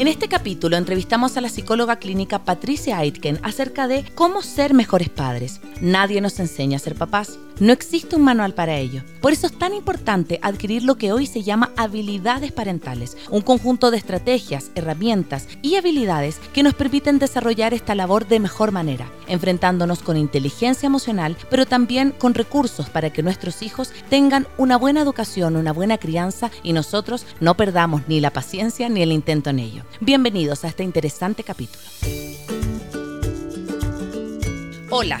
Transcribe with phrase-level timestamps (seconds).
[0.00, 5.10] En este capítulo entrevistamos a la psicóloga clínica Patricia Aitken acerca de cómo ser mejores
[5.10, 5.60] padres.
[5.82, 7.38] Nadie nos enseña a ser papás.
[7.58, 9.02] No existe un manual para ello.
[9.20, 13.90] Por eso es tan importante adquirir lo que hoy se llama habilidades parentales, un conjunto
[13.90, 19.98] de estrategias, herramientas y habilidades que nos permiten desarrollar esta labor de mejor manera, enfrentándonos
[19.98, 25.56] con inteligencia emocional, pero también con recursos para que nuestros hijos tengan una buena educación,
[25.56, 29.84] una buena crianza y nosotros no perdamos ni la paciencia ni el intento en ello.
[29.98, 31.82] Bienvenidos a este interesante capítulo.
[34.90, 35.20] Hola,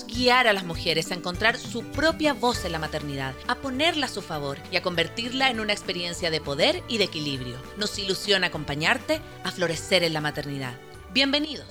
[0.00, 4.08] guiar a las mujeres a encontrar su propia voz en la maternidad, a ponerla a
[4.08, 7.56] su favor y a convertirla en una experiencia de poder y de equilibrio.
[7.76, 10.72] Nos ilusiona acompañarte a florecer en la maternidad.
[11.12, 11.66] Bienvenidos.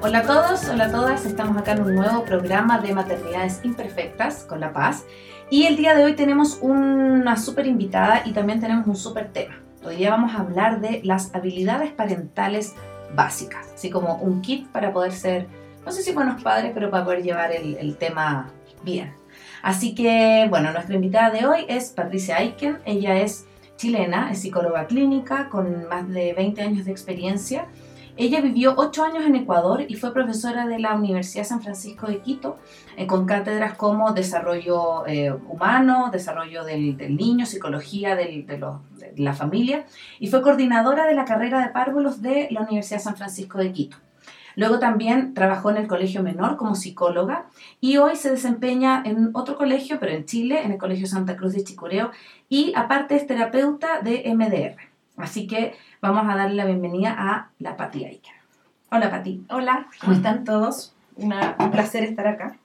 [0.00, 4.44] Hola a todos, hola a todas, estamos acá en un nuevo programa de Maternidades Imperfectas
[4.44, 5.04] con La Paz
[5.50, 9.61] y el día de hoy tenemos una súper invitada y también tenemos un súper tema.
[9.84, 12.76] Hoy día vamos a hablar de las habilidades parentales
[13.16, 15.48] básicas, así como un kit para poder ser,
[15.84, 18.48] no sé si buenos padres, pero para poder llevar el, tema
[18.84, 19.12] bien.
[19.60, 22.78] Así que, bueno, nuestra invitada de hoy es Patricia Aiken.
[22.84, 27.66] Ella es chilena, es psicóloga clínica con más de 20 años de experiencia
[28.16, 32.20] ella vivió ocho años en Ecuador y fue profesora de la Universidad San Francisco de
[32.20, 32.58] Quito,
[32.96, 38.46] eh, con cátedras como desarrollo eh, humano, desarrollo del, niño, psicología de,
[39.16, 39.86] la familia,
[40.20, 43.96] y fue coordinadora de la carrera de párvulos de la Universidad San Francisco de Quito.
[44.56, 47.46] Luego también trabajó en el Colegio Menor como psicóloga
[47.80, 51.54] y hoy se desempeña en otro colegio, pero en Chile, en el Colegio Santa Cruz
[51.54, 52.10] de Chicureo,
[52.50, 54.91] y aparte es terapeuta de MDR.
[55.22, 58.34] Así que vamos a darle la bienvenida a la Pati Aiken.
[58.90, 59.44] Hola Pati.
[59.50, 60.94] Hola, ¿cómo están todos?
[61.16, 62.56] un placer estar acá.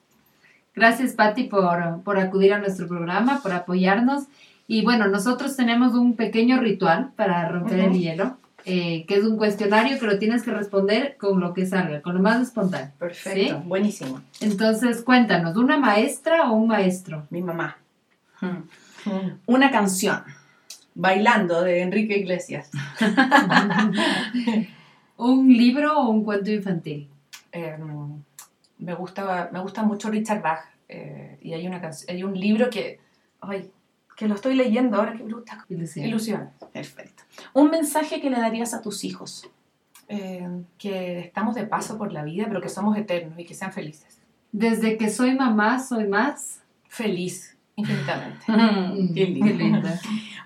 [0.74, 4.24] Gracias Pati por, por acudir a nuestro programa, por apoyarnos.
[4.68, 9.38] Y bueno, nosotros tenemos un pequeño ritual para romper el hielo, eh, que es un
[9.38, 12.92] cuestionario que lo tienes que responder con lo que salga, con lo más espontáneo.
[12.98, 14.22] Perfecto, buenísimo.
[14.42, 17.28] Entonces, cuéntanos, ¿una maestra o un maestro?
[17.30, 17.78] Mi mamá.
[19.46, 20.24] Una canción.
[21.00, 22.72] Bailando de Enrique Iglesias.
[25.18, 27.08] ¿Un libro o un cuento infantil?
[27.52, 28.24] Em,
[28.80, 33.00] me, gusta, me gusta mucho Richard Bach eh, y hay, una hay un libro que,
[33.42, 33.70] ay,
[34.16, 35.64] que lo estoy leyendo ahora que me gusta.
[36.08, 36.50] Ilusión.
[36.74, 37.22] Perfecto.
[37.54, 39.48] Un mensaje que le darías a tus hijos.
[40.08, 43.72] Em, que estamos de paso por la vida, pero que somos eternos y que sean
[43.72, 44.20] felices.
[44.52, 48.44] Desde que soy mamá, soy más feliz Infinitamente.
[49.14, 49.82] Qué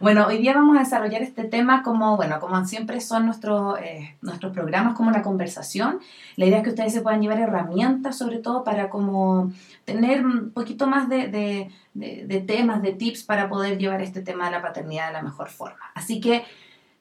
[0.01, 4.17] Bueno, hoy día vamos a desarrollar este tema como, bueno, como siempre son nuestros, eh,
[4.21, 5.99] nuestros programas, como una conversación.
[6.35, 9.53] La idea es que ustedes se puedan llevar herramientas, sobre todo para como
[9.85, 14.45] tener un poquito más de, de, de temas, de tips para poder llevar este tema
[14.45, 15.89] de la paternidad de la mejor forma.
[15.95, 16.43] Así que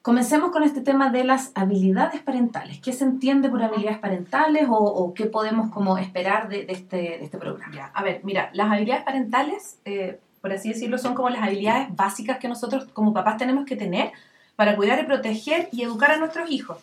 [0.01, 2.79] Comencemos con este tema de las habilidades parentales.
[2.79, 7.37] ¿Qué se entiende por habilidades parentales o, qué podemos como esperar de, este, de este,
[7.37, 7.91] programa?
[7.93, 12.39] a ver, mira, las habilidades parentales, eh, por así decirlo, son como las habilidades básicas
[12.39, 14.11] que nosotros como papás tenemos que tener
[14.55, 16.79] para cuidar y proteger y educar a nuestros hijos.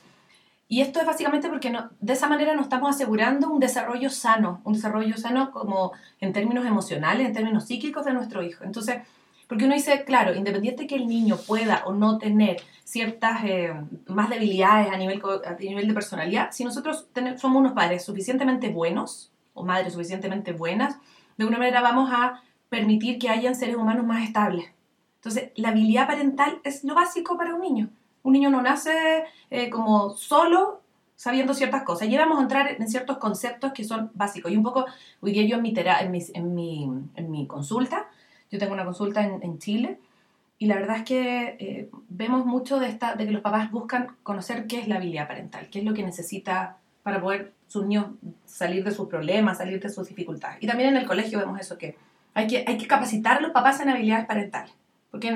[0.69, 4.61] Y esto es básicamente porque no, de esa manera nos estamos asegurando un desarrollo sano,
[4.63, 8.63] un desarrollo sano como en términos emocionales, en términos psíquicos de nuestro hijo.
[8.63, 8.99] Entonces,
[9.49, 13.73] porque uno dice, claro, independiente que el niño pueda o no tener ciertas eh,
[14.07, 18.69] más debilidades a nivel, a nivel de personalidad, si nosotros tenemos, somos unos padres suficientemente
[18.69, 20.97] buenos o madres suficientemente buenas,
[21.37, 24.67] de alguna manera vamos a permitir que hayan seres humanos más estables.
[25.17, 27.89] Entonces, la habilidad parental es lo básico para un niño.
[28.23, 30.83] Un niño no nace eh, como solo
[31.17, 32.09] sabiendo ciertas cosas.
[32.09, 34.53] Y vamos a entrar en ciertos conceptos que son básicos.
[34.53, 34.87] Y un poco,
[35.21, 38.09] hoy día yo en mi, en mi, en mi, en mi consulta,
[38.51, 39.99] yo tengo una consulta en, en Chile
[40.59, 44.17] y la verdad es que eh, vemos mucho de, esta, de que los papás buscan
[44.25, 48.07] conocer qué es la habilidad parental, qué es lo que necesita para poder sus niños
[48.45, 50.59] salir de sus problemas, salir de sus dificultades.
[50.61, 51.97] Y también en el colegio vemos eso, que
[52.35, 54.73] hay que, hay que capacitar a los papás en habilidades parentales.
[55.13, 55.35] Porque,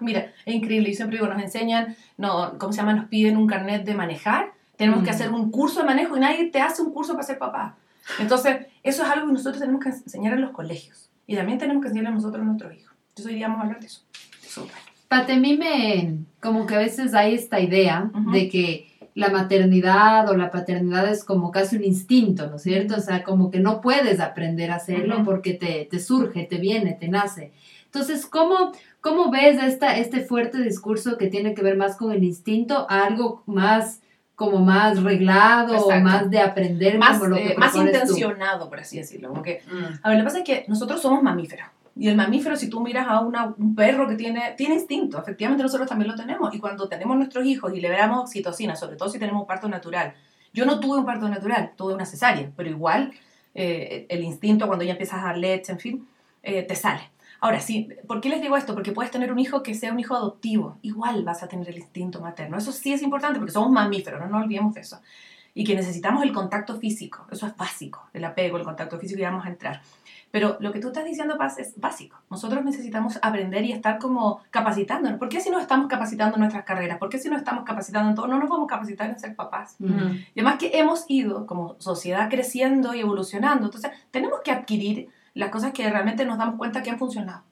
[0.00, 2.94] mira, es increíble, yo siempre digo, nos enseñan, no, ¿cómo se llama?
[2.94, 5.14] Nos piden un carnet de manejar, tenemos que mm.
[5.14, 7.76] hacer un curso de manejo y nadie te hace un curso para ser papá.
[8.18, 11.10] Entonces, eso es algo que nosotros tenemos que enseñar en los colegios.
[11.26, 12.94] Y también tenemos que enseñarle a nosotros a nuestros hijos.
[13.08, 14.02] Entonces hoy día vamos a hablar de eso.
[14.46, 14.76] Súper.
[15.08, 20.28] Pate, a mí me, como que a veces hay esta idea de que la maternidad
[20.28, 22.96] o la paternidad es como casi un instinto, ¿no es cierto?
[22.96, 26.94] O sea, como que no puedes aprender a hacerlo porque te, te, surge, te viene,
[26.98, 27.52] te nace.
[27.84, 32.24] Entonces, ¿cómo, cómo ves esta, este fuerte discurso que tiene que ver más con el
[32.24, 34.00] instinto a algo más
[34.34, 38.98] como más reglado, más de aprender, más, como lo que eh, más intencionado, por así
[38.98, 39.32] decirlo.
[39.32, 40.00] Porque, mm.
[40.02, 41.68] A ver, lo que pasa es que nosotros somos mamíferos.
[41.96, 45.62] Y el mamífero, si tú miras a una, un perro que tiene, tiene instinto, efectivamente
[45.62, 46.52] nosotros también lo tenemos.
[46.52, 50.14] Y cuando tenemos nuestros hijos y liberamos oxitocina, sobre todo si tenemos un parto natural.
[50.52, 53.12] Yo no tuve un parto natural, tuve una cesárea, pero igual
[53.54, 56.08] eh, el instinto cuando ya empiezas a dar leche, en fin,
[56.42, 57.10] eh, te sale.
[57.44, 58.72] Ahora sí, ¿por qué les digo esto?
[58.72, 61.76] Porque puedes tener un hijo que sea un hijo adoptivo, igual vas a tener el
[61.76, 62.56] instinto materno.
[62.56, 65.02] Eso sí es importante porque somos mamíferos, no nos olvidemos de eso.
[65.52, 69.24] Y que necesitamos el contacto físico, eso es básico, el apego, el contacto físico y
[69.24, 69.82] vamos a entrar.
[70.30, 72.18] Pero lo que tú estás diciendo, Paz, es básico.
[72.30, 75.18] Nosotros necesitamos aprender y estar como capacitándonos.
[75.18, 76.96] ¿Por qué si no estamos capacitando en nuestras carreras?
[76.96, 78.26] ¿Por qué si no estamos capacitando en todo?
[78.26, 79.76] No nos vamos a capacitar en ser papás.
[79.78, 83.66] Y además que hemos ido como sociedad creciendo y evolucionando.
[83.66, 87.42] Entonces, tenemos que adquirir las cosas que realmente nos damos cuenta que han funcionado.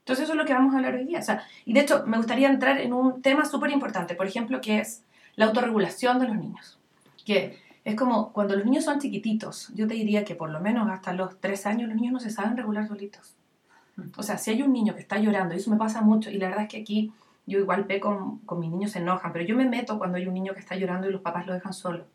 [0.00, 1.20] Entonces, eso es lo que vamos a hablar hoy día.
[1.64, 5.04] Y de hecho, me gustaría entrar en un tema súper importante, por ejemplo, que es
[5.36, 6.78] la autorregulación de los niños.
[7.24, 10.90] Que es como cuando los niños son chiquititos, yo te diría que por lo menos
[10.90, 13.36] hasta los tres años los niños no se saben regular solitos.
[14.16, 16.38] O sea, si hay un niño que está llorando, y eso me pasa mucho, y
[16.38, 17.12] la verdad es que aquí
[17.46, 20.26] yo igual ve con, con mis niños se enojan, pero yo me meto cuando hay
[20.26, 22.06] un niño que está llorando y los papás lo dejan solo.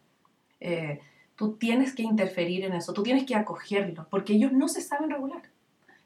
[0.60, 1.00] Eh,
[1.36, 5.10] tú tienes que interferir en eso, tú tienes que acogerlo, porque ellos no se saben
[5.10, 5.44] regular.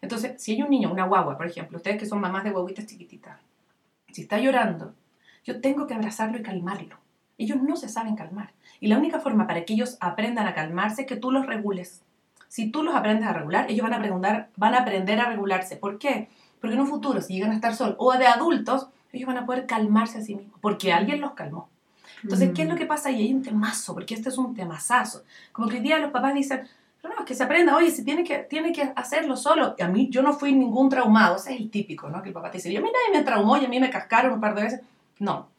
[0.02, 2.86] Entonces, si hay un niño, una guagua, por ejemplo, ustedes que son mamás de guaguitas
[2.86, 3.40] chiquititas,
[4.12, 4.94] si está llorando,
[5.44, 6.98] yo tengo que abrazarlo y calmarlo.
[7.38, 8.52] Ellos no se saben calmar.
[8.80, 12.02] Y la única forma para que ellos aprendan a calmarse es que tú los regules.
[12.48, 15.78] Si tú los aprendes a regular, ellos van a, preguntar, van a aprender a regularse.
[15.78, 16.30] ¿Por qué?
[16.60, 19.46] Porque en un futuro, si llegan a estar solos o de adultos, ellos van a
[19.46, 21.70] poder calmarse a sí mismos, porque alguien los calmó.
[22.24, 23.24] Entonces, ¿qué es lo que pasa ahí?
[23.24, 25.24] Hay un temazo, porque este es un temazazo.
[25.52, 26.68] Como que hoy día los papás dicen,
[27.02, 29.76] pero no, es que se aprenda, oye, si tiene que, tiene que hacerlo solo.
[29.78, 32.22] Y a mí, yo no fui ningún traumado, ese es el típico, ¿no?
[32.22, 34.34] Que el papá te dice, a mí nadie me traumó y a mí me cascaron
[34.34, 34.82] un par de veces.
[35.20, 35.50] No,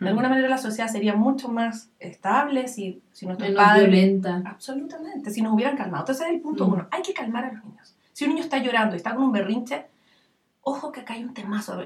[0.00, 4.42] de alguna manera la sociedad sería mucho más estable si, si nuestros Menos violenta.
[4.46, 6.04] Absolutamente, si nos hubieran calmado.
[6.04, 7.94] Entonces es el punto uno, hay que calmar a los niños.
[8.12, 9.86] Si un niño está llorando y está con un berrinche,
[10.62, 11.82] ojo que acá hay un temazo.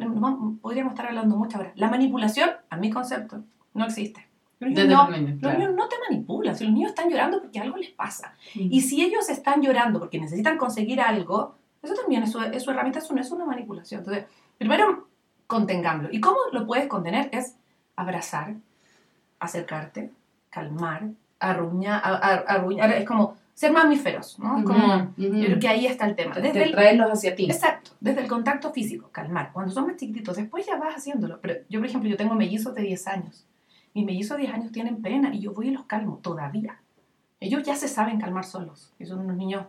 [0.63, 1.73] Podríamos estar hablando mucho ahora.
[1.75, 3.43] La manipulación, a mi concepto,
[3.75, 4.27] no existe.
[4.61, 6.57] Los niños, no, los niños no te manipulan.
[6.57, 8.35] Si los niños están llorando porque algo les pasa.
[8.55, 12.71] Y si ellos están llorando porque necesitan conseguir algo, eso también es su, es su
[12.71, 14.01] herramienta, eso no es una manipulación.
[14.01, 14.25] Entonces,
[14.57, 15.09] primero,
[15.47, 16.09] contengámoslo.
[16.13, 17.29] ¿Y cómo lo puedes contener?
[17.33, 17.57] Es
[17.97, 18.55] abrazar,
[19.39, 20.11] acercarte,
[20.51, 22.01] calmar, arruñar,
[22.47, 24.59] arruñar, es como ser mamíferos, ¿no?
[24.59, 26.35] Es como, yo creo que ahí está el tema.
[26.35, 27.45] Desde traerlos hacia ti.
[27.45, 29.51] Exacto, desde el contacto físico, calmar.
[29.53, 31.41] Cuando son más chiquititos, después ya vas haciéndolo.
[31.41, 33.47] Pero yo, por ejemplo, yo tengo mellizos de 10 años.
[33.95, 36.81] Mis mellizos de 10 años tienen pena y yo voy y los calmo todavía.
[37.41, 38.93] Ellos ya se saben calmar solos.
[38.99, 39.67] Y son unos niños,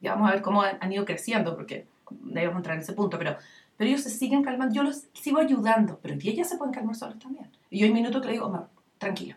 [0.00, 3.36] ya vamos a ver cómo han ido creciendo, porque debemos entrar en ese punto, pero
[3.76, 7.18] pero ellos se siguen calmando, yo los sigo ayudando, pero ellos se pueden calmar solos
[7.18, 7.50] también.
[7.68, 8.68] Y yo hay minutos que le digo,
[8.98, 9.34] tranquilo,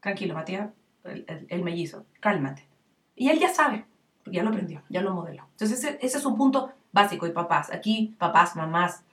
[0.00, 0.70] tranquilo, Matías,
[1.04, 2.66] el, mellizo, cálmate.
[3.16, 3.84] Y él ya sabe,
[4.24, 5.46] ya lo aprendió, ya lo modeló.
[5.50, 7.26] Entonces ese, ese es un punto básico.
[7.26, 9.04] Y papás, aquí papás, mamás,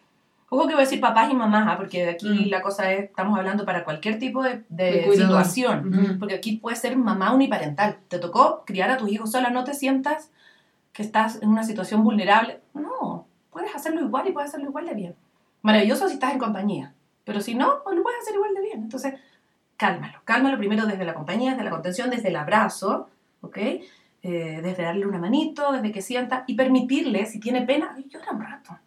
[0.52, 1.78] Ojo que voy a decir papás y mamás, ¿ah?
[1.78, 2.50] porque aquí mm.
[2.50, 6.98] la cosa es, estamos hablando para cualquier tipo de, de, situación, porque aquí puede ser
[6.98, 7.98] mamá uniparental.
[8.08, 10.32] Te tocó criar a tus hijos sola, no te sientas
[10.92, 12.62] que estás en una situación vulnerable.
[12.74, 15.16] No, puedes hacerlo igual y puedes hacerlo igual de bien.
[15.62, 16.94] Maravilloso si estás en compañía,
[17.26, 18.82] pero si no, pues lo puedes hacer igual de bien.
[18.82, 19.14] Entonces,
[19.78, 23.08] cálmalo, cálmalo primero desde la compañía, desde la contención, desde el abrazo,
[23.42, 23.58] ¿ok?
[24.22, 28.42] Eh, desde darle una manito, desde que sienta y permitirle, si tiene pena, llora un
[28.42, 28.78] rato.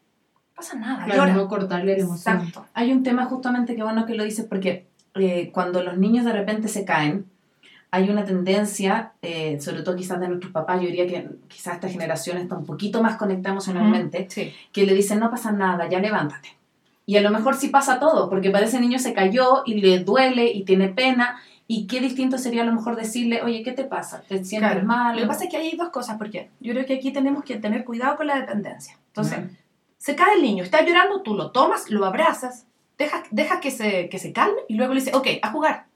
[0.63, 1.05] No pasa nada.
[1.05, 2.37] Claro, no cortarle la emoción.
[2.37, 2.67] Exacto.
[2.75, 6.33] Hay un tema justamente que bueno que lo dices porque eh, cuando los niños de
[6.33, 7.27] repente se caen,
[7.91, 11.89] hay una tendencia, eh, sobre todo quizás de nuestros papás, yo diría que quizás esta
[11.89, 14.29] generación está un poquito más conectada emocionalmente,
[14.73, 16.57] que le dicen, no pasa nada, ya levántate.
[17.05, 19.99] Y a lo mejor sí pasa todo, porque para ese niño se cayó y le
[19.99, 23.85] duele y tiene pena, y qué distinto sería a lo mejor decirle, oye, ¿qué te
[23.85, 24.23] pasa?
[24.27, 25.17] ¿Te sientes mal?
[25.17, 27.57] Lo que pasa es que hay dos cosas, porque yo creo que aquí tenemos que
[27.57, 28.97] tener cuidado con la dependencia.
[29.09, 29.41] Entonces,
[30.03, 32.67] se cae el niño, está llorando, tú lo tomas, lo abrazas,
[32.99, 35.87] deja, deja que, se, que se calme y luego le dices, ok, a jugar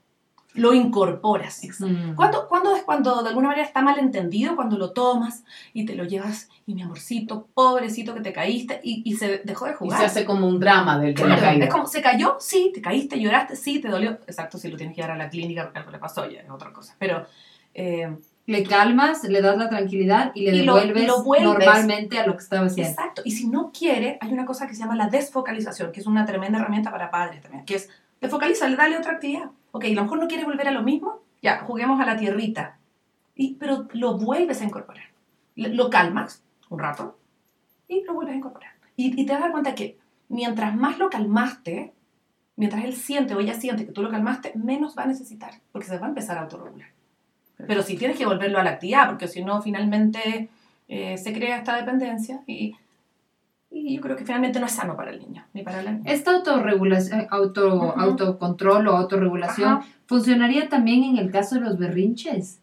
[0.53, 1.61] lo incorporas.
[1.77, 2.15] Mm.
[2.15, 4.55] ¿Cuándo, ¿Cuándo, es cuando de alguna manera está mal entendido?
[4.55, 9.03] Cuando lo tomas y te lo llevas y mi amorcito, pobrecito que te caíste y,
[9.05, 9.99] y se dejó de jugar.
[9.99, 11.65] Y se hace como un drama del de la caída.
[11.65, 12.37] Es como, ¿se cayó?
[12.39, 14.11] Sí, te caíste, lloraste, sí, te dolió.
[14.25, 16.49] Exacto, si lo tienes que llevar a la clínica porque algo le pasó, ya es
[16.49, 16.95] otra cosa.
[16.97, 17.27] Pero,
[17.73, 18.15] eh,
[18.47, 21.47] Le calmas, le das la tranquilidad y le Y lo- devuelves, lo vuelves.
[21.49, 22.89] normalmente a lo que estaba haciendo.
[22.91, 23.21] Exacto.
[23.25, 26.25] Y si no quiere, hay una cosa que se llama la desfocalización, que es una
[26.25, 27.89] tremenda herramienta para padres también, que es
[28.21, 29.51] desfocalizarle, dale otra actividad.
[29.71, 32.77] Ok, a lo mejor no quiere volver a lo mismo, ya, juguemos a la tierrita.
[33.35, 35.03] Y, pero lo vuelves a incorporar.
[35.55, 37.17] Lo, lo calmas un rato
[37.87, 38.71] y lo vuelves a incorporar.
[38.95, 39.97] Y, y te vas a dar cuenta que
[40.29, 41.93] mientras más lo calmaste,
[42.55, 45.87] mientras él siente o ella siente que tú lo calmaste, menos va a necesitar, porque
[45.87, 46.87] se va a empezar a autorregular.
[47.65, 50.49] Pero si tienes que volverlo a la actividad, porque si no, finalmente
[50.87, 52.75] eh, se crea esta dependencia y,
[53.71, 56.11] y yo creo que finalmente no es sano para el niño, ni para la niña.
[56.11, 57.99] Esta autorregulación, auto, Ujú.
[57.99, 59.87] autocontrol o autorregulación Ajá.
[60.05, 62.61] funcionaría también en el caso de los berrinches.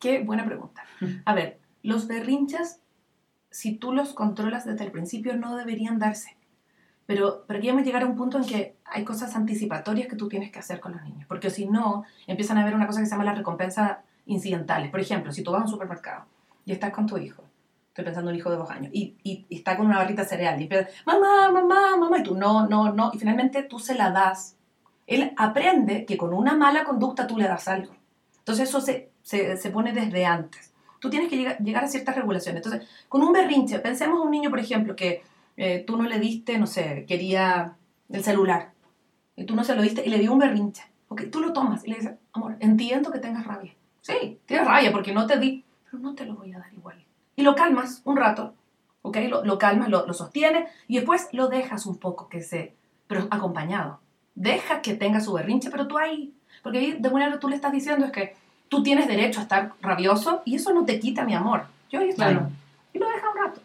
[0.00, 0.82] Qué buena pregunta.
[1.24, 2.80] A ver, los berrinches,
[3.50, 6.36] si tú los controlas desde el principio, no deberían darse.
[7.06, 10.58] Pero, queremos llegar a un punto en que hay cosas anticipatorias que tú tienes que
[10.58, 11.26] hacer con los niños.
[11.28, 14.90] Porque si no, empiezan a haber una cosa que se llama las recompensas incidentales.
[14.90, 16.24] Por ejemplo, si tú vas a un supermercado
[16.64, 17.42] y estás con tu hijo,
[17.88, 20.24] estoy pensando en un hijo de dos años, y, y- y está con una barrita
[20.24, 23.94] cereal y empieza, mamá, mamá, mamá, y tú no, no, no, y finalmente tú se
[23.94, 24.56] la das.
[25.06, 27.94] Él aprende que con una mala conducta tú le das algo.
[28.38, 30.72] Entonces eso se, se, se pone desde antes.
[31.00, 32.64] Tú tienes que llegar, llegar a ciertas regulaciones.
[32.64, 35.22] Entonces, con un berrinche, pensemos en un niño, por ejemplo, que
[35.56, 37.76] eh, tú no le diste, no sé, quería
[38.08, 38.72] el celular,
[39.36, 40.84] y tú no se lo diste y le dio un berrinche.
[41.08, 43.72] Ok, tú lo tomas y le dices, amor, entiendo que tengas rabia.
[44.00, 47.02] Sí, tienes rabia porque no te di, pero no te lo voy a dar igual.
[47.36, 48.54] Y lo calmas un rato,
[49.02, 52.74] ok, lo, lo calmas, lo, lo sostienes y después lo dejas un poco que se,
[53.06, 54.00] pero acompañado.
[54.34, 57.56] Deja que tenga su berrinche, pero tú ahí, porque ahí de buena manera tú le
[57.56, 58.34] estás diciendo es que
[58.68, 61.66] tú tienes derecho a estar rabioso y eso no te quita mi amor.
[61.90, 62.32] Yo ahí estoy.
[62.32, 62.50] Claro.
[62.92, 63.60] Y lo deja un rato.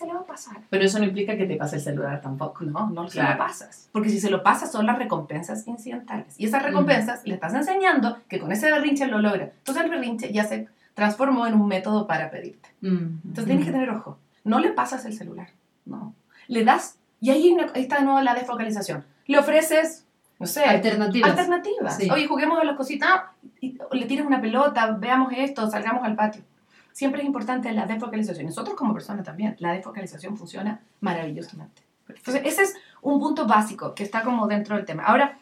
[0.00, 0.56] Se le va a pasar.
[0.70, 2.64] Pero eso no implica que te pase el celular tampoco.
[2.64, 3.32] No, no se Claro.
[3.32, 3.90] lo pasas.
[3.92, 6.34] Porque si se lo pasas son las recompensas incidentales.
[6.38, 9.52] Y esas recompensas le estás enseñando que con ese berrinche lo logra.
[9.58, 12.70] Entonces el berrinche ya se transformó en un método para pedirte.
[12.82, 14.18] Entonces tienes que tener ojo.
[14.42, 15.48] No le pasas el celular.
[15.84, 16.14] No.
[16.48, 16.96] Le das.
[17.20, 19.04] Y ahí, una- ahí está de nuevo la desfocalización.
[19.26, 20.06] Le ofreces,
[20.38, 21.30] no sé, Alternativas.
[21.32, 21.96] alternativas.
[21.98, 22.08] Sí.
[22.10, 23.20] Oye, juguemos a las cositas,
[23.60, 26.42] le tiras una pelota, veamos esto, salgamos al patio.
[27.00, 28.44] Siempre es importante la desfocalización.
[28.44, 31.80] Nosotros como personas también, la desfocalización funciona maravillosamente.
[32.06, 35.04] Entonces, ese es un punto básico que está como dentro del tema.
[35.04, 35.38] Ahora,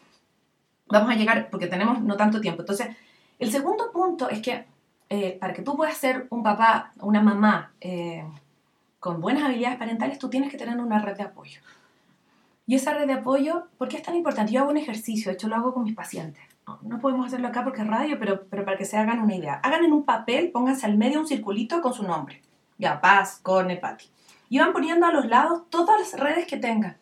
[0.87, 2.61] vamos a llegar, porque tenemos no tanto tiempo.
[2.61, 2.87] Entonces,
[3.39, 4.67] el segundo punto es que
[5.09, 8.23] eh, para que tú puedas ser un papá, una mamá eh,
[9.01, 11.59] con buenas habilidades parentales, tú tienes que tener una red de apoyo.
[12.67, 14.53] Y esa red de apoyo, ¿por qué es tan importante?
[14.53, 16.41] Yo hago un ejercicio, de hecho lo hago con mis pacientes.
[16.69, 19.35] No, no podemos hacerlo acá porque es radio, pero, pero para que se hagan una
[19.35, 19.55] idea.
[19.63, 22.41] Hagan en un papel, pónganse al medio un circulito con su nombre.
[22.77, 24.05] Ya, Paz, Cone, Pati.
[24.49, 26.97] Y van poniendo a los lados todas las redes que tengan.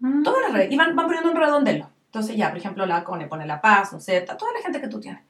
[0.00, 0.22] Mm.
[0.22, 0.72] Todas las redes.
[0.72, 1.88] Y van, van poniendo un redondelo.
[2.06, 4.88] Entonces ya, por ejemplo, la Cone pone la Paz, no sé, toda la gente que
[4.88, 5.22] tú tienes.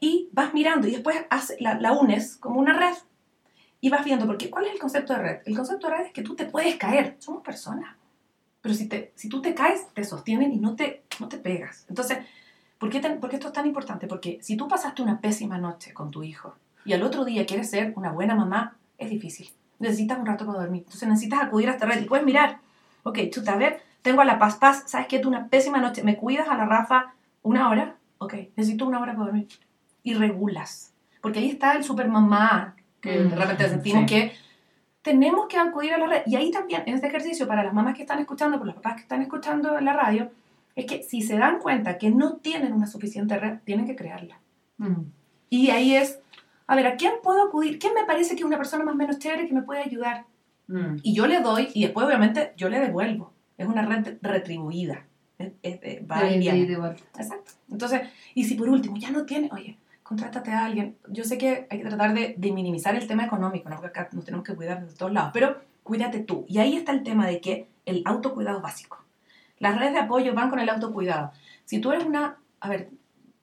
[0.00, 2.94] Y vas mirando y después hace- la, la unes como una red.
[3.80, 5.38] Y vas viendo, porque ¿cuál es el concepto de red?
[5.44, 7.16] El concepto de red es que tú te puedes caer.
[7.20, 7.94] Somos personas.
[8.60, 11.86] Pero si, te, si tú te caes, te sostienen y no te, no te pegas.
[11.88, 12.18] Entonces,
[12.78, 14.06] ¿por qué, tan- por qué esto es tan importante?
[14.06, 17.70] Porque si tú pasaste una pésima noche con tu hijo y al otro día quieres
[17.70, 19.50] ser una buena mamá, es difícil.
[19.78, 20.82] Necesitas un rato para dormir.
[20.84, 22.58] Entonces necesitas acudir a esta red y puedes mirar.
[23.04, 25.18] Ok, chuta, a ver, tengo a la Paz Paz, ¿sabes qué?
[25.18, 27.96] Tú una pésima noche, ¿me cuidas a la Rafa una hora?
[28.18, 29.48] Ok, necesito una hora para dormir.
[30.02, 30.92] Y regulas.
[31.20, 34.06] Porque ahí está el super mamá, que Mm, de repente sentimos sí.
[34.06, 34.32] que
[35.02, 36.22] tenemos que acudir a la red.
[36.26, 38.94] Y ahí también, en este ejercicio, para las mamás que están escuchando, por los papás
[38.96, 40.30] que están escuchando en la radio,
[40.78, 44.40] es que si se dan cuenta que no tienen una suficiente red, tienen que crearla.
[44.76, 45.02] Mm.
[45.50, 46.20] Y ahí es,
[46.66, 47.78] a ver, ¿a quién puedo acudir?
[47.78, 50.24] ¿Quién me parece que es una persona más o menos chévere que me puede ayudar?
[50.68, 50.96] Mm.
[51.02, 53.32] Y yo le doy, y después obviamente yo le devuelvo.
[53.56, 55.04] Es una red retribuida.
[55.38, 56.38] Es- es- es- va De-.
[57.18, 57.52] Exacto.
[57.70, 58.02] Entonces,
[58.34, 60.96] y si por último ya no tiene, oye, contrátate a alguien.
[61.08, 63.76] Yo sé que hay que tratar de, de minimizar el tema económico, ¿no?
[63.76, 66.44] porque acá nos tenemos que cuidar de todos lados, pero cuídate tú.
[66.48, 69.04] Y ahí está el tema de que el autocuidado es básico.
[69.58, 71.32] Las redes de apoyo van con el autocuidado.
[71.64, 72.90] Si tú eres una, a ver,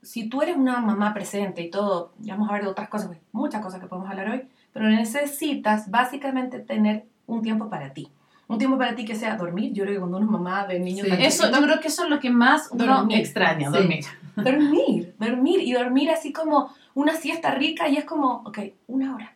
[0.01, 3.07] si tú eres una mamá presente y todo, ya vamos a ver de otras cosas,
[3.07, 4.43] pues, muchas cosas que podemos hablar hoy,
[4.73, 8.09] pero necesitas básicamente tener un tiempo para ti.
[8.47, 9.73] Un tiempo para ti que sea dormir.
[9.73, 11.13] Yo creo que cuando uno es mamá de niños Sí.
[11.19, 13.17] Eso, yo creo que eso es lo que más uno Dormir.
[13.19, 13.77] extraña, Sí.
[13.77, 14.05] dormir.
[14.35, 19.33] dormir, dormir y dormir así como una siesta rica y es como, ok, una hora,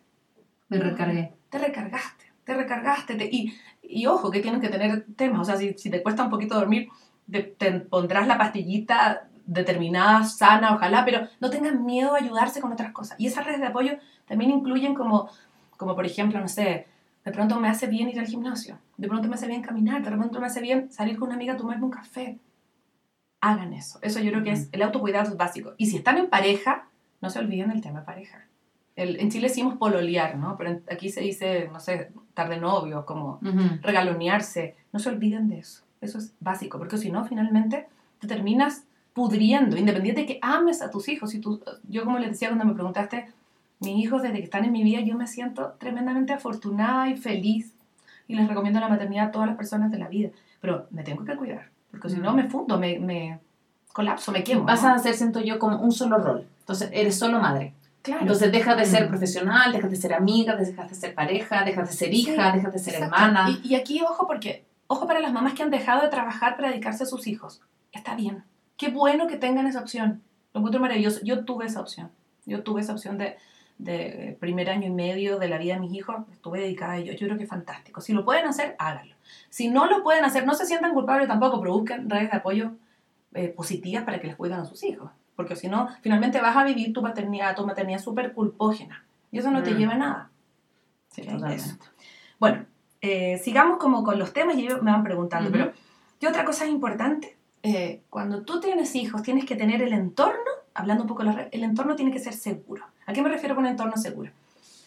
[0.68, 1.34] Me recargué.
[1.50, 2.19] te recargaste,
[2.50, 5.90] te recargaste te- y, y ojo que tienen que tener temas, o sea, si, si
[5.90, 6.90] te cuesta un poquito dormir,
[7.32, 12.72] te, te pondrás la pastillita determinada, sana, ojalá, pero no tengan miedo a ayudarse con
[12.74, 13.20] otras cosas.
[13.20, 13.94] Y esas redes de apoyo
[14.28, 15.30] también incluyen como,
[15.78, 16.88] como por ejemplo, no sé,
[17.26, 20.12] de pronto me hace bien ir al gimnasio, de pronto me hace bien caminar, de
[20.12, 22.40] pronto me hace bien salir con una amiga a tomarme un café.
[23.42, 24.00] Hagan eso.
[24.02, 25.74] Eso yo creo que es el autocuidado básico.
[25.78, 26.90] Y si están en pareja,
[27.22, 28.46] no se olviden del tema pareja.
[29.02, 30.56] El- en Chile decimos pololear, ¿no?
[30.58, 33.80] Pero aquí se dice, no sé, estar de novio, como Ujú.
[33.82, 34.76] regalonearse.
[34.94, 35.84] No se olviden de eso.
[36.02, 37.88] Eso es básico, porque si no, finalmente
[38.20, 41.34] te terminas pudriendo, independiente de que ames a tus hijos.
[41.34, 43.28] Y tú, yo, como les decía cuando me preguntaste,
[43.82, 47.74] mis hijos desde que están en mi vida, yo me siento tremendamente afortunada y feliz.
[48.28, 50.30] Y les recomiendo la maternidad a todas las personas de la vida.
[50.62, 52.36] Pero me tengo que cuidar, porque si no Mm.
[52.36, 53.40] me fundo, me, me
[53.94, 54.64] colapso, me quemo.
[54.66, 54.90] Vas ¿no?
[54.90, 56.46] a hacer, siento yo, como un solo rol.
[56.60, 57.74] Entonces, eres solo madre.
[58.02, 58.22] Claro.
[58.22, 59.10] Entonces, dejas de ser Mm.
[59.10, 62.74] profesional, dejas de ser amiga, dejas de ser pareja, dejas de ser hija, Sí, dejas
[62.74, 63.16] de ser Exacto.
[63.16, 63.50] hermana.
[63.64, 66.70] Y, y aquí, ojo, porque, ojo para las mamás que han dejado de trabajar para
[66.70, 67.62] dedicarse a sus hijos.
[67.92, 68.44] Está bien.
[68.78, 70.22] Qué bueno que tengan esa opción.
[70.54, 71.20] Lo encuentro maravilloso.
[71.24, 72.10] Yo tuve esa opción.
[72.46, 73.36] Yo tuve esa opción de,
[73.78, 76.16] de primer año y medio de la vida de mis hijos.
[76.32, 77.18] Estuve dedicada a ellos.
[77.18, 78.00] Yo creo que es fantástico.
[78.02, 79.16] Si lo pueden hacer, háganlo.
[79.50, 82.72] Si no lo pueden hacer, no se sientan culpables tampoco, pero busquen redes de apoyo
[83.34, 85.12] eh, positivas para que les cuiden a sus hijos.
[85.40, 89.06] Porque si no, finalmente vas a vivir tu paternidad, tu maternidad súper culpógena.
[89.32, 89.78] Y eso no te Mm.
[89.78, 90.32] lleva a nada.
[91.08, 91.64] Sí, totalmente.
[92.42, 92.66] Bueno,
[93.00, 95.58] eh, sigamos como con los temas y ellos me van preguntando, Ujú.
[95.58, 95.72] pero
[96.20, 97.38] ¿qué otra cosa importante?
[97.64, 100.44] Eh, cuando tú tienes hijos, tienes que tener el entorno,
[100.74, 102.84] hablando un poco de la red, el entorno tiene que ser seguro.
[103.06, 104.32] ¿A qué me refiero con entorno seguro?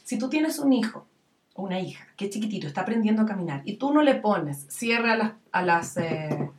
[0.04, 1.06] Si tú tienes un hijo
[1.54, 4.66] o una hija que es chiquitito, está aprendiendo a caminar, y tú no le pones
[4.68, 6.50] cierre a las, a las, eh,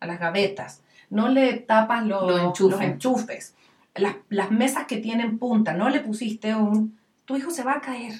[0.00, 0.80] a las gavetas,
[1.14, 2.72] no le tapas los, Los enchufes.
[2.78, 3.54] los enchufes,
[3.94, 6.98] las, las mesas que tienen punta, no le pusiste un...
[7.24, 8.12] Tu hijo se va a caer.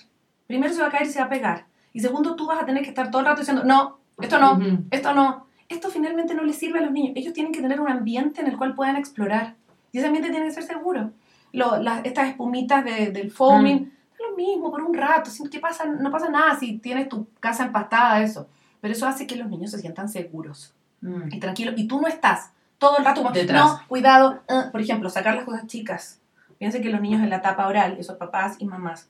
[0.46, 1.66] Primero se va a caer y se va a pegar.
[1.92, 4.58] Y segundo, tú vas a tener que estar todo el rato diciendo, no, esto no,
[4.90, 5.46] esto no.
[5.68, 7.12] Esto finalmente no les sirve a los niños.
[7.16, 9.54] Ellos tienen que tener un ambiente en el cual puedan explorar.
[9.92, 11.10] Y ese ambiente tiene que ser seguro.
[11.52, 15.30] Lo- las- estas espumitas de- del foaming, es lo mismo, por un rato.
[15.30, 15.84] si- ¿qué pasa?
[15.86, 18.48] No pasa nada si tienes tu casa empastada, eso.
[18.80, 21.28] Pero eso hace que los niños se sientan seguros Mm.
[21.32, 21.74] y tranquilos.
[21.78, 23.64] Y tú no estás todo el rato como, Detrás.
[23.64, 24.40] no, cuidado.
[24.48, 24.68] ah".
[24.72, 26.20] por ejemplo, sacar las cosas chicas.
[26.58, 29.08] Piensen que los niños en la etapa oral, esos papás y mamás,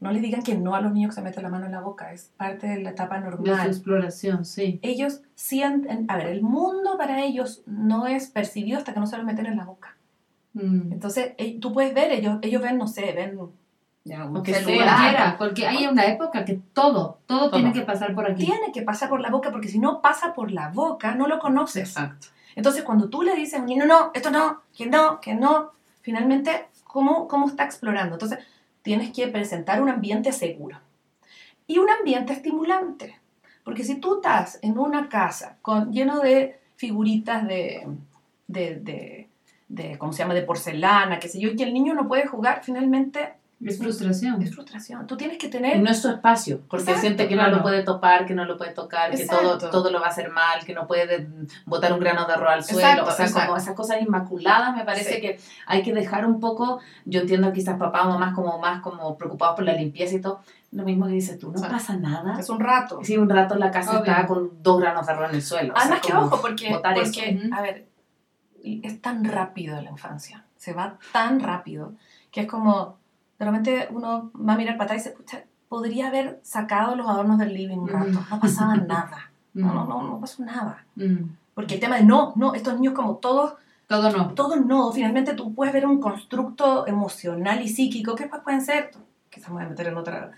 [0.00, 1.80] no les digan que no a los niños que se meten la mano en la
[1.80, 2.12] boca.
[2.12, 4.80] Es parte de la etapa De su normal exploración, sí.
[4.82, 9.18] ellos sienten, a ver, el mundo para ellos no es percibido hasta que no se
[9.18, 9.96] lo meten en la boca.
[10.54, 10.92] Mm.
[10.92, 13.38] Entonces, eh, tú puedes ver, ellos, ellos ven, no sé, ven
[14.04, 15.10] ya, un Lo que celular.
[15.10, 15.36] sea.
[15.38, 17.50] Porque hay una época que todo, todo, Todo.
[17.50, 18.46] tiene que pasar por aquí.
[18.46, 21.38] Tiene que pasar por la boca, porque si no pasa por la boca, no lo
[21.38, 21.90] conoces.
[21.90, 22.28] Exacto.
[22.56, 27.28] Entonces, cuando tú le dices niño, no, esto no, que no, que no, finalmente, ¿cómo,
[27.28, 28.14] cómo está explorando?
[28.14, 28.38] Entonces,
[28.82, 30.78] tienes que presentar un ambiente seguro
[31.66, 33.18] y un ambiente estimulante.
[33.64, 37.86] Porque si tú estás en una casa con, lleno de figuritas de,
[38.46, 39.28] de,
[39.68, 42.62] de, ¿cómo se llama?, de porcelana, qué sé yo, y el niño no puede jugar,
[42.64, 44.40] finalmente Es frustración.
[44.40, 45.06] es frustración.
[45.06, 45.78] Tú tienes que Y tener...
[45.80, 47.56] no es su espacio, porque Exacto, siente que no claro.
[47.58, 50.30] lo puede topar, que no lo puede tocar, que todo, todo lo va a hacer
[50.30, 51.28] mal, que no puede
[51.66, 52.80] botar un grano de arroz al suelo.
[53.04, 55.20] Exacto, o sea, como esas cosas inmaculadas me parece Sí.
[55.20, 59.18] que hay que dejar un poco, yo entiendo quizás papá o mamás como más como
[59.18, 60.40] preocupados por la limpieza y todo,
[60.72, 62.38] lo mismo que dices tú, no pasa nada.
[62.40, 63.00] Es un rato.
[63.02, 64.10] Si un rato la casa Obvio.
[64.12, 65.74] está con dos granos de arroz en el suelo.
[65.74, 67.12] o sea, Además que ojo, porque, botar eso.
[67.12, 67.54] porque Ujú.
[67.54, 67.86] a ver,
[68.64, 71.92] es tan rápido la infancia, se va tan rápido,
[72.30, 72.98] que es como,
[73.40, 77.08] de repente uno va a mirar para atrás y dice, pucha, podría haber sacado los
[77.08, 78.20] adornos del living un rato, Ujú.
[78.30, 80.84] no pasaba nada, Mm, no, no, no, no pasó nada.
[80.94, 81.24] mm.
[81.54, 83.54] Porque el tema de no, no, estos niños como todos,
[83.88, 84.32] Todo no.
[84.34, 88.92] todos no, finalmente tú puedes ver un constructo emocional y psíquico que después pueden ser,
[89.28, 90.30] quizás me voy a meter en otra,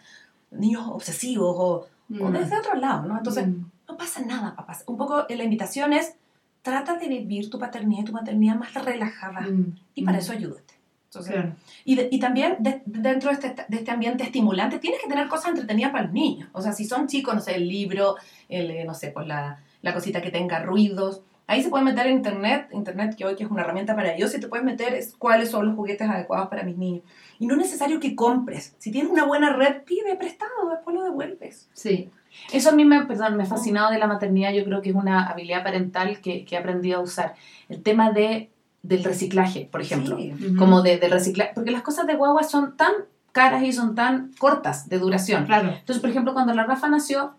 [0.51, 1.87] niños obsesivos o,
[2.25, 2.33] o Mm.
[2.33, 3.19] desde otro lado, ¿no?
[3.19, 3.65] Entonces, Mm.
[3.89, 4.85] no pasa nada, papás.
[4.87, 6.15] Un poco eh, la invitación es,
[6.63, 9.41] trata de vivir tu paternidad y tu maternidad más relajada.
[9.43, 9.77] Mm.
[9.95, 10.21] Y para Mm.
[10.21, 10.75] eso ayúdate.
[11.13, 11.55] Entonces, Claro.
[11.85, 15.29] y, de- y también de- dentro de este, de este ambiente estimulante tienes que tener
[15.29, 16.49] cosas entretenidas para los niños.
[16.53, 18.17] O sea, si son chicos, no sé, el libro,
[18.49, 21.21] el, eh, no sé, pues la, la cosita que tenga ruidos.
[21.47, 24.35] Ahí se puede meter en internet, internet que hoy que es una herramienta para ellos,
[24.35, 27.03] y te puedes meter es cuáles son los juguetes adecuados para mis niños.
[27.39, 28.75] Y no es necesario que compres.
[28.79, 31.69] Si tienes una buena red, pide prestado, después lo devuelves.
[31.75, 32.09] Sí.
[32.55, 34.95] Eso a mí me, perdón, me ha fascinado de la maternidad, yo creo que es
[34.97, 37.35] una habilidad parental que, que he aprendido a usar.
[37.69, 38.49] El tema de,
[38.83, 40.17] del reciclaje, por ejemplo.
[40.17, 40.33] Sí.
[40.59, 42.93] Como de, del reciclaje, porque las cosas de guagua son tan
[43.33, 45.47] caras y son tan cortas de duración.
[45.47, 45.69] Claro.
[45.69, 47.35] Entonces, por ejemplo, cuando la Rafa nació,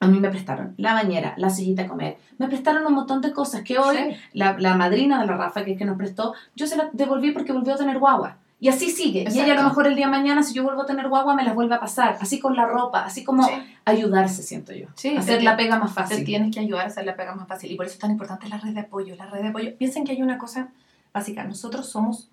[0.00, 3.32] a mí me prestaron la bañera, la sillita a comer, me prestaron un montón de
[3.32, 4.16] cosas que hoy Sí.
[4.34, 7.32] la, la madrina de la Rafa, que es que nos prestó, yo se la devolví
[7.32, 8.36] porque volvió a tener guagua.
[8.60, 9.20] Y así sigue.
[9.20, 9.62] Y ella a Exacto.
[9.62, 11.74] lo mejor el día de mañana, si yo vuelvo a tener guagua, me las vuelve
[11.74, 12.16] a pasar.
[12.20, 13.52] Así con la ropa, así como Sí.
[13.84, 14.86] ayudarse, siento yo.
[14.94, 16.24] Sí, Hacer te- la pega más Te fácil.
[16.24, 17.70] tienes que ayudar a hacer la pega más fácil.
[17.70, 19.16] Y por eso es tan importante la red de apoyo.
[19.16, 19.76] La red de apoyo.
[19.76, 20.68] Piensen que hay una cosa
[21.12, 21.44] básica.
[21.44, 22.30] Nosotros somos,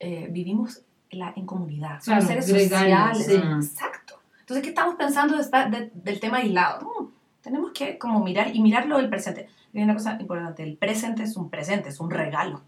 [0.00, 2.00] eh, vivimos la, en comunidad.
[2.02, 3.26] Somos Claro, seres sociales.
[3.26, 3.34] sí.
[3.34, 4.18] Exacto.
[4.40, 6.80] Entonces, ¿qué estamos pensando de esta- de- del tema aislado?
[6.82, 7.10] No,
[7.42, 9.48] tenemos que como mirar y mirarlo del presente.
[9.72, 10.62] Y hay una cosa importante.
[10.64, 12.62] El presente es un presente, es un regalo.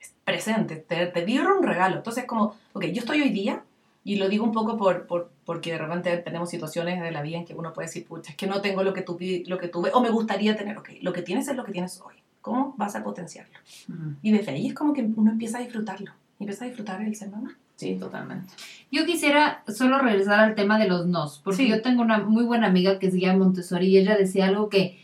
[0.00, 0.76] Es presente.
[0.76, 1.96] Te, te dieron un regalo.
[1.96, 3.62] Entonces, como, ok, yo estoy hoy día
[4.02, 7.36] Y lo digo un poco por, por, porque de repente tenemos situaciones de la vida
[7.36, 9.68] en que uno puede decir, pucha, es que no tengo lo que, tuve, lo que
[9.68, 12.14] tuve, o me gustaría tener, ok, lo que tienes es lo que tienes hoy.
[12.40, 13.58] ¿Cómo vas a potenciarlo?
[13.88, 14.12] Mm.
[14.22, 17.28] Y desde ahí es como que uno empieza a disfrutarlo, empieza a disfrutar el ser
[17.28, 17.58] mamá.
[17.76, 18.54] Sí, totalmente.
[18.90, 21.68] Yo quisiera solo regresar al tema de los nos, porque Sí.
[21.68, 24.98] yo tengo una muy buena amiga que se llama Montessori y ella decía algo que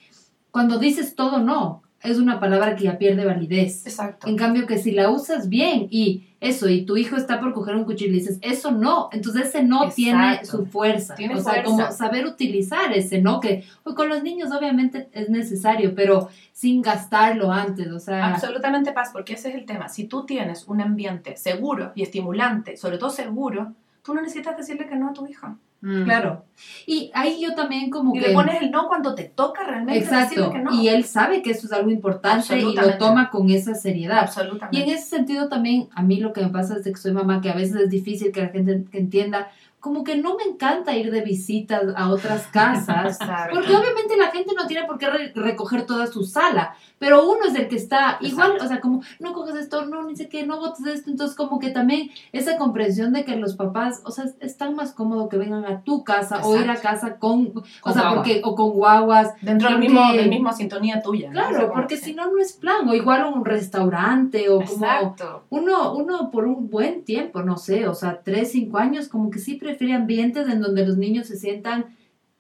[0.51, 3.87] cuando dices todo no, es una palabra que ya pierde validez.
[3.87, 4.29] Exacto.
[4.29, 7.75] En cambio que si la usas bien y eso, y tu hijo está por coger
[7.77, 11.15] un cuchillo y le dices, eso no, entonces ese no tiene su fuerza.
[11.15, 11.65] Tiene o sea, fuerza.
[11.65, 16.83] como saber utilizar ese no, que pues, con los niños obviamente es necesario, pero sin
[16.83, 18.35] gastarlo antes, o sea...
[18.35, 19.89] Absolutamente paz, porque ese es el tema.
[19.89, 24.87] Si tú tienes un ambiente seguro y estimulante, sobre todo seguro, tú no necesitas decirle
[24.87, 25.57] que no a tu hijo.
[25.87, 26.03] Mm.
[26.03, 26.45] Claro.
[26.85, 28.29] Y ahí yo también como Y que...
[28.29, 30.51] le pones el no cuando te toca realmente Exacto.
[30.51, 30.73] que no.
[30.75, 34.19] Y él sabe que eso es algo importante y lo toma con esa seriedad.
[34.19, 34.77] Absolutamente.
[34.77, 37.41] Y en ese sentido también, a mí lo que me pasa desde que soy mamá,
[37.41, 39.49] que a veces es difícil que la gente que entienda,
[39.87, 43.55] como que no me encanta ir de visitas a otras casas, Exacto.
[43.55, 47.45] porque obviamente la gente no tiene por qué re- recoger toda su sala, pero uno
[47.47, 48.65] es el que está igual, Exacto.
[48.65, 51.61] o sea, como no coges esto, no, ni sé qué, no botes esto, entonces como
[51.61, 55.37] que también esa comprensión de que los papás, o sea, es, tan más cómodo que
[55.37, 56.83] vengan a tu casa o ir a Exacto.
[56.83, 57.53] casa con,
[57.85, 58.15] o sea, guagua.
[58.17, 61.29] porque, o con guaguas, Dentro del mismo, del mismo sintonía tuya.
[61.29, 61.35] ¿no?
[61.35, 62.89] Claro, como- porque si no, no es plan.
[62.89, 65.45] O igual un restaurante o como Exacto.
[65.51, 69.39] uno, uno por un buen tiempo, no sé, o sea, tres, cinco años, como que
[69.39, 71.87] sí prefiere ambientes en donde los niños se sientan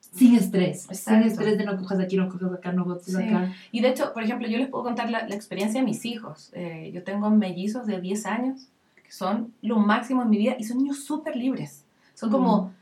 [0.01, 0.83] sin estrés.
[0.83, 1.27] Sin Exacto.
[1.29, 3.22] estrés de no cojas aquí, no cojas acá, no botes Sí.
[3.22, 3.53] acá.
[3.72, 6.51] Y de hecho, por ejemplo, yo les puedo contar la, la experiencia de mis hijos.
[6.55, 8.68] Eh, yo tengo mellizos de 10 años
[9.05, 11.85] que son lo máximo en mi vida y son niños súper libres.
[12.14, 12.72] Son como,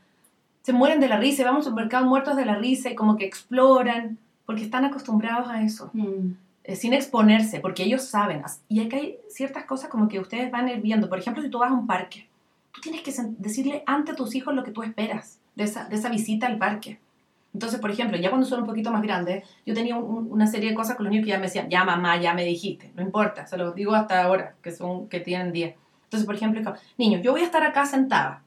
[0.63, 3.25] se mueren de la risa, vamos al mercado muertos de la risa y como que
[3.25, 5.89] exploran porque están acostumbrados a eso.
[5.93, 6.31] Mm.
[6.67, 8.41] eh, sin exponerse, porque ellos saben.
[8.67, 11.07] Y acá hay ciertas cosas como que ustedes van a ir viendo.
[11.09, 12.27] Por ejemplo, si tú vas a un parque,
[12.75, 16.09] tú tienes que decirle ante tus hijos lo que tú esperas de esa, de esa
[16.09, 16.99] visita al parque.
[17.53, 20.45] Entonces, por ejemplo, ya cuando son un poquito más grandes, yo tenía un- un- una
[20.45, 22.91] serie de cosas con los niños que ya me decían, ya mamá, ya me dijiste,
[22.95, 25.75] no importa, se los digo hasta ahora, que, son, que tienen 10.
[26.03, 28.41] Entonces, por ejemplo, niños, yo voy a estar acá sentada.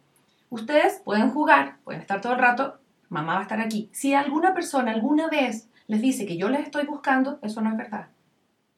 [0.51, 2.77] Ustedes pueden jugar, pueden estar todo el rato,
[3.09, 3.89] mamá va a estar aquí.
[3.93, 7.77] Si alguna persona alguna vez les dice que yo les estoy buscando, eso no es
[7.79, 8.09] verdad.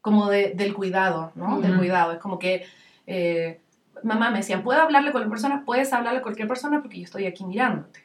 [0.01, 1.61] Como de- del cuidado, ¿no?
[1.61, 1.81] Del Ujú.
[1.81, 2.13] cuidado.
[2.13, 2.65] Es como que,
[3.07, 3.61] eh,
[4.03, 5.63] mamá me decían, ¿puedo hablarle con la persona?
[5.65, 8.01] Puedes hablarle a cualquier persona porque yo estoy aquí mirándote.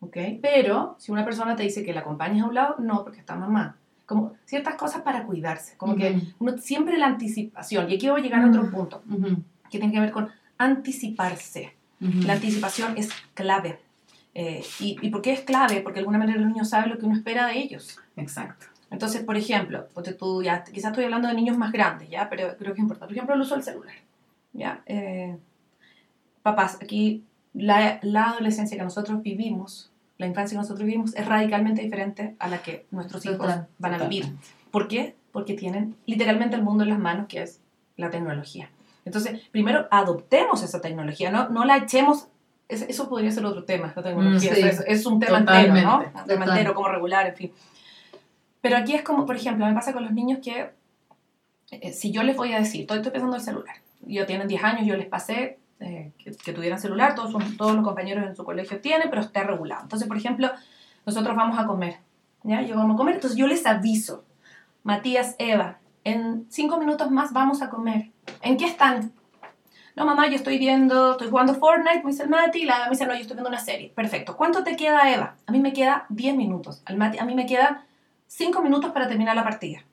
[0.00, 0.16] ¿Ok?
[0.40, 3.36] Pero si una persona te dice que la acompañes a un lado, no, porque está
[3.36, 3.76] mamá.
[4.06, 5.76] Como ciertas cosas para cuidarse.
[5.76, 7.88] Como que uno, siempre la anticipación.
[7.90, 10.28] Y aquí voy a llegar a otro punto Ujú, que tiene que ver con
[10.58, 11.74] anticiparse.
[12.00, 13.78] La anticipación es clave.
[14.34, 15.80] Eh, y, ¿Y por qué es clave?
[15.82, 18.00] Porque de alguna manera los niños saben lo que uno espera de ellos.
[18.16, 18.66] Exacto.
[18.92, 19.86] Entonces, por ejemplo,
[20.18, 22.28] tú ya, quizás estoy hablando de niños más grandes, ¿ya?
[22.28, 23.06] Pero creo que es importante.
[23.06, 23.94] Por ejemplo, el uso del celular,
[24.52, 24.82] ¿ya?
[24.86, 25.36] Eh,
[26.42, 31.82] papás, aquí la, la adolescencia que nosotros vivimos, la infancia que nosotros vivimos, es radicalmente
[31.82, 34.22] diferente a la que nuestros hijos Total, van a vivir.
[34.22, 34.48] Totalmente.
[34.70, 35.16] ¿Por qué?
[35.32, 37.60] Porque tienen literalmente el mundo en las manos, que es
[37.96, 38.70] la tecnología.
[39.04, 42.28] Entonces, primero adoptemos esa tecnología, no, no la echemos.
[42.68, 44.52] es- Eso podría ser otro tema, la tecnología.
[44.52, 44.60] Mm, sí.
[44.62, 45.80] es, es un tema entero, ¿no?
[45.98, 46.20] Totalmente.
[46.20, 47.52] Un tema entero, cómo regular, en fin.
[48.60, 50.70] Pero aquí es como, por ejemplo, me pasa con los niños que
[51.72, 54.48] eh, si yo les voy a decir, estoy, estoy pensando en el celular, yo tienen
[54.48, 58.36] 10 años, yo les pasé eh, que, que tuvieran celular, todos, todos los compañeros en
[58.36, 59.82] su colegio tienen, pero está regulado.
[59.82, 60.50] Entonces, por ejemplo,
[61.06, 61.98] nosotros vamos a comer,
[62.44, 62.62] ¿ya?
[62.62, 64.24] Yo vamos a comer, entonces yo les aviso,
[64.84, 68.10] Matías, Eva, en cinco minutos más vamos a comer.
[68.42, 69.12] ¿En qué están?
[69.94, 73.06] No, mamá, yo estoy viendo, estoy jugando Fortnite, me dice el Mati, la me dice,
[73.06, 73.92] no, yo estoy viendo una serie.
[73.94, 74.36] Perfecto.
[74.36, 75.36] ¿Cuánto te queda, Eva?
[75.46, 76.82] A mí me queda 10 minutos.
[76.86, 77.84] Al Mati, a mí me quedan
[78.26, 79.84] 5 minutos para terminar la partida.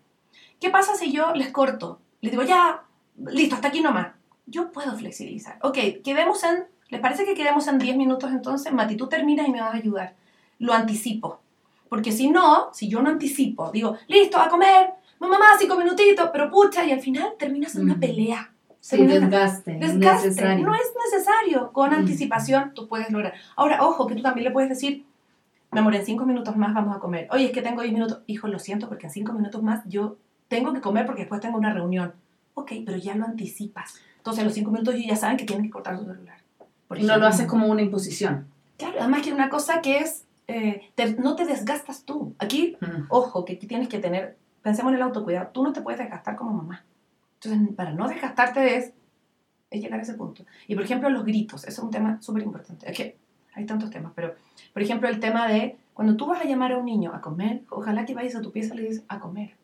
[0.62, 2.00] ¿Qué pasa si yo les corto?
[2.22, 2.84] Les digo, ya,
[3.28, 4.08] listo, hasta aquí nomás.
[4.46, 5.58] Yo puedo flexibilizar.
[5.62, 8.72] Ok, quedemos en, ¿les parece que quedemos en 10 minutos entonces?
[8.74, 10.16] Mati, tú terminas y me vas a ayudar.
[10.60, 11.40] Lo anticipo.
[11.88, 16.50] Porque si no, si yo no anticipo, digo, listo, a comer, mamá, cinco minutitos, pero
[16.52, 18.02] pucha, y al final terminas en una Ujú.
[18.02, 18.52] pelea.
[18.82, 21.72] Sí, desgaste, Desgaste, no es necesario.
[21.74, 21.96] Con Mm.
[21.96, 23.34] anticipación tú puedes lograr.
[23.56, 25.06] Ahora, ojo, que tú también le puedes decir,
[25.72, 27.28] mi amor, en cinco minutos más vamos a comer.
[27.32, 28.20] Oye, es que tengo 10 minutos.
[28.28, 31.58] Hijo, lo siento, porque en cinco minutos más yo tengo que comer porque después tengo
[31.58, 32.14] una reunión.
[32.60, 33.96] Ok, pero ya lo anticipas.
[34.18, 36.38] Entonces, a los cinco minutos ellos ya saben que tienen que cortar su celular.
[36.88, 38.48] Por Y no lo haces como una imposición.
[38.78, 42.34] Claro, además que una cosa que es, eh, te- no te desgastas tú.
[42.40, 43.04] Aquí Mm.
[43.10, 46.36] ojo, que aquí tienes que tener, pensemos en el autocuidado, tú no te puedes desgastar
[46.36, 46.84] como mamá.
[47.42, 48.94] Entonces, para no desgastarte es,
[49.70, 50.46] es llegar a ese punto.
[50.68, 52.90] Y por ejemplo, los gritos, eso es un tema súper importante.
[52.90, 53.18] Es que
[53.54, 54.34] hay tantos temas, pero
[54.74, 57.62] por ejemplo, el tema de cuando tú vas a llamar a un niño a comer,
[57.70, 59.56] ojalá que vayas a tu pieza y le dices a comer.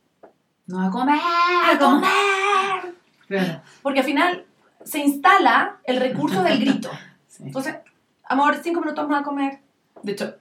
[0.67, 1.19] No a comer.
[1.21, 2.95] ¡A comer!
[3.27, 3.61] Claro.
[3.81, 4.45] Porque al final
[4.83, 6.91] se instala el recurso del grito.
[7.27, 7.43] Sí.
[7.47, 7.75] Entonces,
[8.23, 9.59] amor, cinco minutos más a comer.
[10.03, 10.35] De hecho,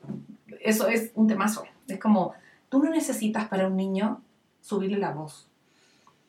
[0.60, 1.64] eso es un temazo.
[1.88, 2.34] Es como,
[2.68, 4.22] tú no necesitas para un niño
[4.60, 5.48] subirle la voz.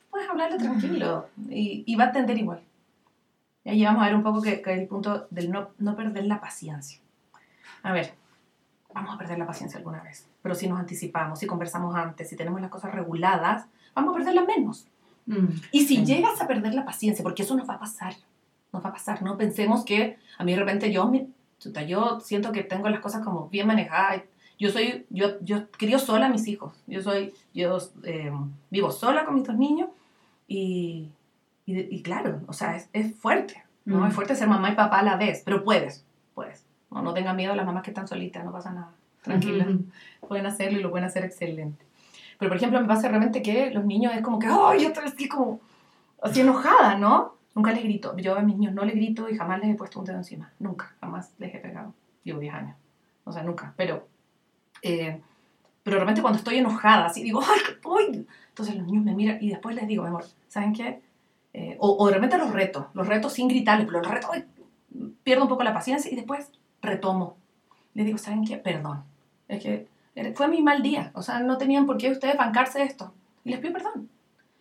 [0.10, 2.62] Puedes hablarle tranquilo y, y va a atender igual.
[3.63, 6.25] Y ahí vamos a ver un poco que, que el punto del no, no perder
[6.25, 6.99] la paciencia.
[7.84, 8.15] A ver,
[8.95, 10.27] vamos a perder la paciencia alguna vez.
[10.41, 14.47] Pero si nos anticipamos, si conversamos antes, si tenemos las cosas reguladas, vamos a perderlas
[14.47, 14.88] menos.
[15.27, 15.47] Mm.
[15.71, 16.05] Y si Sí.
[16.05, 18.13] llegas a perder la paciencia, porque eso nos va a pasar,
[18.73, 21.27] nos va a pasar, no pensemos que a mí de repente yo, me-
[21.88, 24.21] yo siento que tengo las cosas como bien manejadas.
[24.58, 26.73] Yo soy, yo, yo crío sola a mis hijos.
[26.88, 28.31] Yo soy, yo eh,
[28.71, 29.89] vivo sola con mis dos niños
[30.47, 31.10] y,
[31.65, 33.99] y, y claro, o sea, es, es fuerte, ¿no?
[34.01, 34.05] Mm.
[34.08, 36.64] Es fuerte ser mamá y papá a la vez, pero puedes, puedes.
[36.95, 38.91] No, no tengan miedo a las mamás que están solitas, no pasa nada.
[39.21, 39.84] Tranquila Ujú.
[40.29, 41.86] pueden hacerlo y lo pueden hacer excelente.
[42.39, 44.88] Pero, por ejemplo, me pasa de repente que los niños es como que, ¡ay, yo
[44.88, 45.60] estoy así como,
[46.21, 47.36] así enojada, ¿no?
[47.53, 48.15] Nunca les grito.
[48.15, 50.51] Yo a mis niños no les grito y jamás les he puesto un dedo encima.
[50.60, 51.93] Nunca, jamás les he pegado.
[52.23, 52.77] Llevo 10 años.
[53.25, 53.73] O sea, nunca.
[53.75, 54.08] Pero,
[54.81, 55.21] eh,
[55.84, 58.27] pero de repente cuando estoy enojada, así digo, ¡ay, qué uy!
[58.49, 61.01] Entonces los niños me miran y después les digo, mi amor, ¿saben qué?
[61.53, 64.45] Eh, o, o de repente los reto, los reto sin gritarles, pero los reto, ¡ay!
[65.23, 67.38] pierdo un poco la paciencia y después retomo.
[67.93, 68.57] Les digo, ¿saben qué?
[68.57, 69.03] Perdón.
[69.47, 69.88] Es que
[70.35, 71.11] fue mi mal día.
[71.13, 73.13] O sea, no tenían por qué ustedes bancarse esto.
[73.43, 74.09] Y les pido perdón.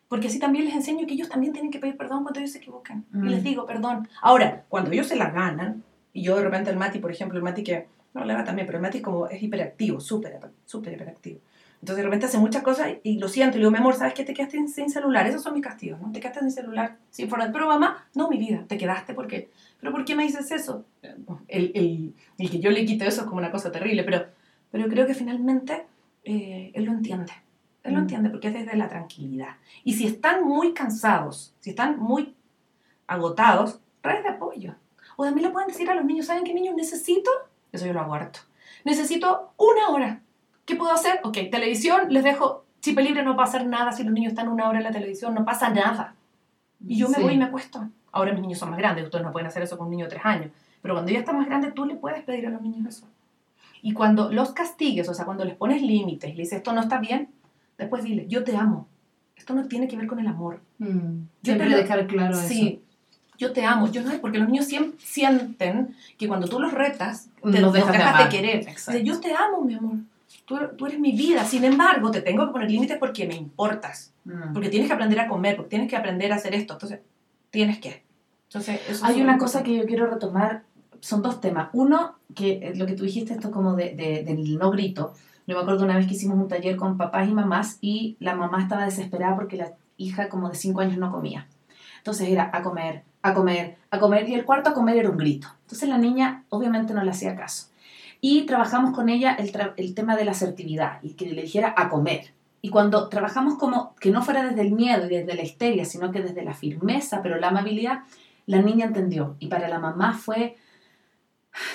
[0.09, 2.59] Porque así también les enseño que ellos también tienen que pedir perdón cuando ellos se
[2.59, 3.05] equivocan.
[3.11, 3.27] Mm.
[3.27, 4.09] Y les digo perdón.
[4.21, 7.45] Ahora, cuando ellos se la ganan, y yo de repente el Mati, por ejemplo, el
[7.45, 11.41] Mati que, no, le va también, pero el Mati como, es hiperactivo, súper, súper hiperactivo.
[11.85, 13.59] Entonces de repente hace muchas cosas y, lo siento.
[13.59, 14.25] Y le digo, mi amor, ¿sabes qué?
[14.25, 15.27] Te quedaste sin, celular.
[15.27, 16.11] Esos son mis castigos, ¿no?
[16.13, 17.53] Te quedaste sin celular, sin forma.
[17.53, 19.51] Pero mamá, no, mi vida, te quedaste porque...
[19.81, 20.87] ¿Pero por qué me dices eso?
[21.47, 24.25] El, el, el que yo le quito eso es como una cosa terrible, pero,
[24.71, 25.85] pero creo que finalmente
[26.25, 27.33] eh, él lo entiende.
[27.83, 28.03] Él lo Mm.
[28.03, 29.57] entiende porque es desde la tranquilidad.
[29.85, 32.35] Y si están muy cansados, si están muy
[33.07, 34.75] agotados, redes de apoyo.
[35.19, 37.31] O también le pueden decir a los niños, ¿saben qué niños necesito?
[37.73, 38.41] Eso yo lo hago harto.
[38.87, 40.23] Necesito una hora.
[40.65, 41.21] ¿Qué puedo hacer?
[41.25, 44.49] Ok, televisión, les dejo chip libre, no va a pasar nada si los niños están
[44.49, 46.15] una hora en la televisión, no pasa nada.
[46.87, 47.23] Y yo me Sí.
[47.23, 47.89] voy y me acuesto.
[48.13, 50.11] Ahora mis niños son más grandes, ustedes no pueden hacer eso con un niño de
[50.11, 50.51] tres años.
[50.83, 53.07] Pero cuando ya están más grandes, tú le puedes pedir a los niños eso.
[53.83, 56.99] Y cuando los castigues, o sea, cuando les pones límites, le dices, esto no está
[56.99, 57.29] bien,
[57.79, 58.87] después dile, yo te amo.
[59.37, 60.61] Esto no tiene que ver con el amor.
[60.79, 60.87] Mm.
[60.87, 62.81] Yo Siempre te lo- dejar claro Sí,
[63.37, 63.91] yo te amo.
[63.91, 67.93] Yo no, porque los niños siem- sienten que cuando tú los retas, te Los dejas
[67.93, 68.29] de amar.
[68.29, 68.65] querer.
[68.67, 69.97] Dice, yo te amo, mi amor.
[70.45, 71.45] Tú, tú eres mi vida.
[71.45, 74.13] Sin embargo, te tengo que poner límites porque me importas.
[74.25, 74.53] Mm.
[74.53, 76.75] Porque tienes que aprender a comer, porque tienes que aprender a hacer esto.
[76.75, 77.01] Entonces,
[77.51, 78.05] tienes que.
[78.49, 80.65] Entonces, eso Hay una cosa que yo quiero retomar,
[81.01, 81.69] son dos temas.
[81.73, 85.15] Uno, que lo que tú dijiste, esto como de, de- del no grito.
[85.47, 88.35] Yo me acuerdo una vez que hicimos un taller con papás y mamás y la
[88.35, 91.49] mamá estaba desesperada porque la hija como de 5 años no comía.
[91.99, 95.19] Entonces era a comer, a comer, a comer y el cuarto a comer era un
[95.19, 95.49] grito.
[95.63, 97.69] Entonces la niña obviamente no le hacía caso.
[98.27, 101.91] Y trabajamos con ella el, el tema de la asertividad y que le dijera a
[101.91, 102.33] comer.
[102.63, 106.11] Y cuando trabajamos como que no fuera desde el miedo y desde la histeria, sino
[106.11, 107.99] que desde la firmeza, pero la amabilidad,
[108.47, 109.37] la niña entendió.
[109.41, 110.57] Y para la mamá fue,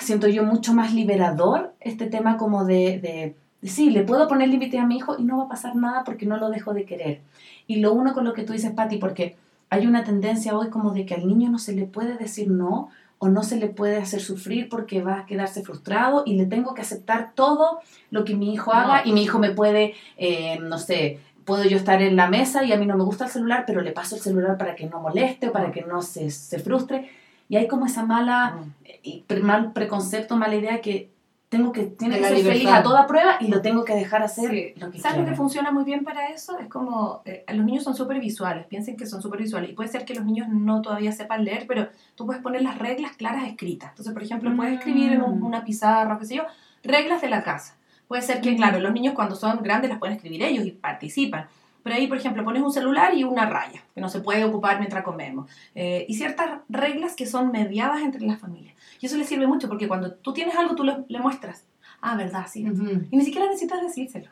[0.00, 4.48] siento yo, mucho más liberador este tema como de, de, de, sí, le puedo poner
[4.48, 6.84] límite a mi hijo y no va a pasar nada porque no lo dejo de
[6.84, 7.20] querer.
[7.68, 9.36] Y lo uno con lo que tú dices, Patti, porque
[9.68, 12.88] hay una tendencia hoy como de que al niño no se le puede decir no
[13.22, 16.74] o no se le puede hacer sufrir porque va a quedarse frustrado y le tengo
[16.74, 17.80] que aceptar todo
[18.10, 21.76] lo que mi hijo haga y mi hijo me puede, eh, no sé, puedo yo
[21.76, 24.16] estar en la mesa y a mí no me gusta el celular, pero le paso
[24.16, 27.10] el celular para que no moleste o para que no se, se frustre.
[27.48, 28.58] Y hay como esa mala,
[29.26, 31.10] pre- mal preconcepto, mala idea que
[31.50, 32.78] tengo que, tiene que ser feliz libertad.
[32.78, 34.72] a toda prueba y lo tengo que dejar hacer Sí.
[34.80, 35.36] lo que ¿Sabes lo que quiera.
[35.36, 36.58] funciona muy bien para eso?
[36.60, 39.68] Es como, eh, los niños son súper visuales, piensen que son súper visuales.
[39.70, 42.78] Y puede ser que los niños no todavía sepan leer, pero tú puedes poner las
[42.78, 43.90] reglas claras escritas.
[43.90, 45.44] Entonces, por ejemplo, puedes escribir en un- Mm.
[45.44, 46.44] una pizarra qué sé yo,
[46.84, 47.76] reglas de la casa.
[48.06, 48.56] Puede ser que, Mm.
[48.56, 51.46] claro, los niños cuando son grandes las pueden escribir ellos y participan.
[51.82, 54.78] Pero ahí, por ejemplo, pones un celular y una raya, que no se puede ocupar
[54.78, 55.50] mientras comemos.
[55.74, 58.74] Eh, y ciertas reglas que son mediadas entre las familias.
[59.00, 61.64] Y eso le sirve mucho porque cuando tú tienes algo, tú le, le muestras.
[62.02, 62.60] Ah, verdad, sí.
[63.10, 64.28] Y ni siquiera necesitas decírselo.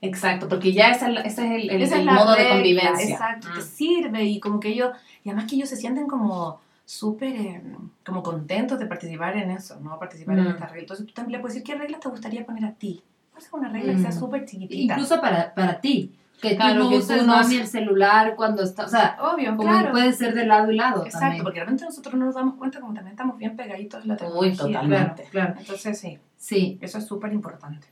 [0.00, 3.14] Exacto, porque ya ese es el, el- el modo de convivencia.
[3.14, 3.54] Exacto, Mm.
[3.54, 4.90] te sirve y como que ellos,
[5.24, 7.62] y además que ellos se sienten como súper eh,
[8.04, 9.98] como contentos de participar en eso, ¿no?
[9.98, 10.48] Participar en Mm.
[10.48, 10.80] esta regla.
[10.82, 13.02] Entonces tú también le puedes decir qué reglas te gustaría poner a ti.
[13.32, 14.18] Puede ser una regla que sea Mm.
[14.20, 14.94] súper chiquitita.
[14.94, 16.12] Incluso para, para ti.
[16.40, 19.16] Que Claro, tú no que tú uses no mami el celular cuando está, o sea,
[19.20, 19.92] Obvio, como claro.
[19.92, 21.42] puede ser de lado y lado Exacto, también.
[21.42, 24.18] porque realmente nosotros no nos damos cuenta como también estamos bien pegaditos en la Uy,
[24.20, 24.56] tecnología.
[24.56, 25.22] totalmente.
[25.30, 25.54] Claro, claro.
[25.60, 26.78] Entonces sí, Sí.
[26.82, 27.86] eso es súper importante.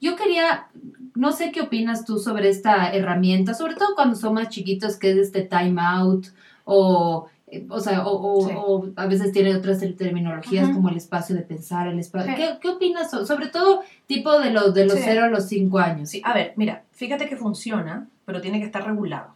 [0.00, 0.68] Yo quería,
[1.14, 5.10] no sé qué opinas tú sobre esta herramienta, sobre todo cuando son más chiquitos, que
[5.12, 6.26] es este time out
[6.64, 7.26] o
[7.70, 8.54] o sea, o, o- Sí.
[8.56, 10.74] o a veces tiene otras terminologías Ujú.
[10.74, 12.30] como el espacio de pensar, el espacio...
[12.32, 12.36] Sí.
[12.36, 13.10] ¿Qué, qué opinas?
[13.10, 15.02] so- Sobre todo tipo de los, de los Sí.
[15.04, 16.10] 0 a los 5 años.
[16.10, 19.34] Sí, a ver, mira, fíjate que funciona, pero tiene que estar regulado.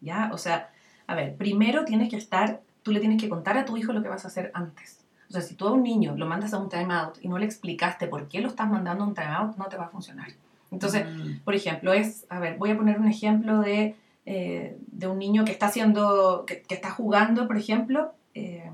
[0.00, 0.30] ¿Ya?
[0.32, 0.70] O sea,
[1.08, 4.02] a ver, primero tienes que estar, tú le tienes que contar a tu hijo lo
[4.02, 5.00] que vas a hacer antes.
[5.28, 7.44] O sea, si tú a un niño lo mandas a un timeout y no le
[7.44, 10.28] explicaste por qué lo estás mandando a un timeout, no te va a funcionar.
[10.70, 11.40] Entonces, Mm.
[11.44, 13.96] por ejemplo, es, a ver, voy a poner un ejemplo de,
[14.30, 18.70] eh, de un niño que está haciendo, que, que está jugando, por ejemplo, eh,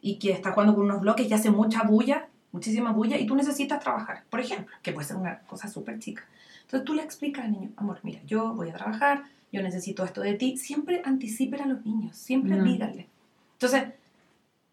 [0.00, 3.34] y que está jugando con unos bloques y hace mucha bulla, muchísima bulla, y tú
[3.34, 6.22] necesitas trabajar, por ejemplo, que puede ser una cosa súper chica.
[6.62, 10.20] Entonces tú le explicas al niño, amor, mira, yo voy a trabajar, yo necesito esto
[10.20, 10.56] de ti.
[10.56, 12.64] Siempre anticipen a los niños, siempre Mm.
[12.64, 13.08] díganle.
[13.54, 13.82] Entonces,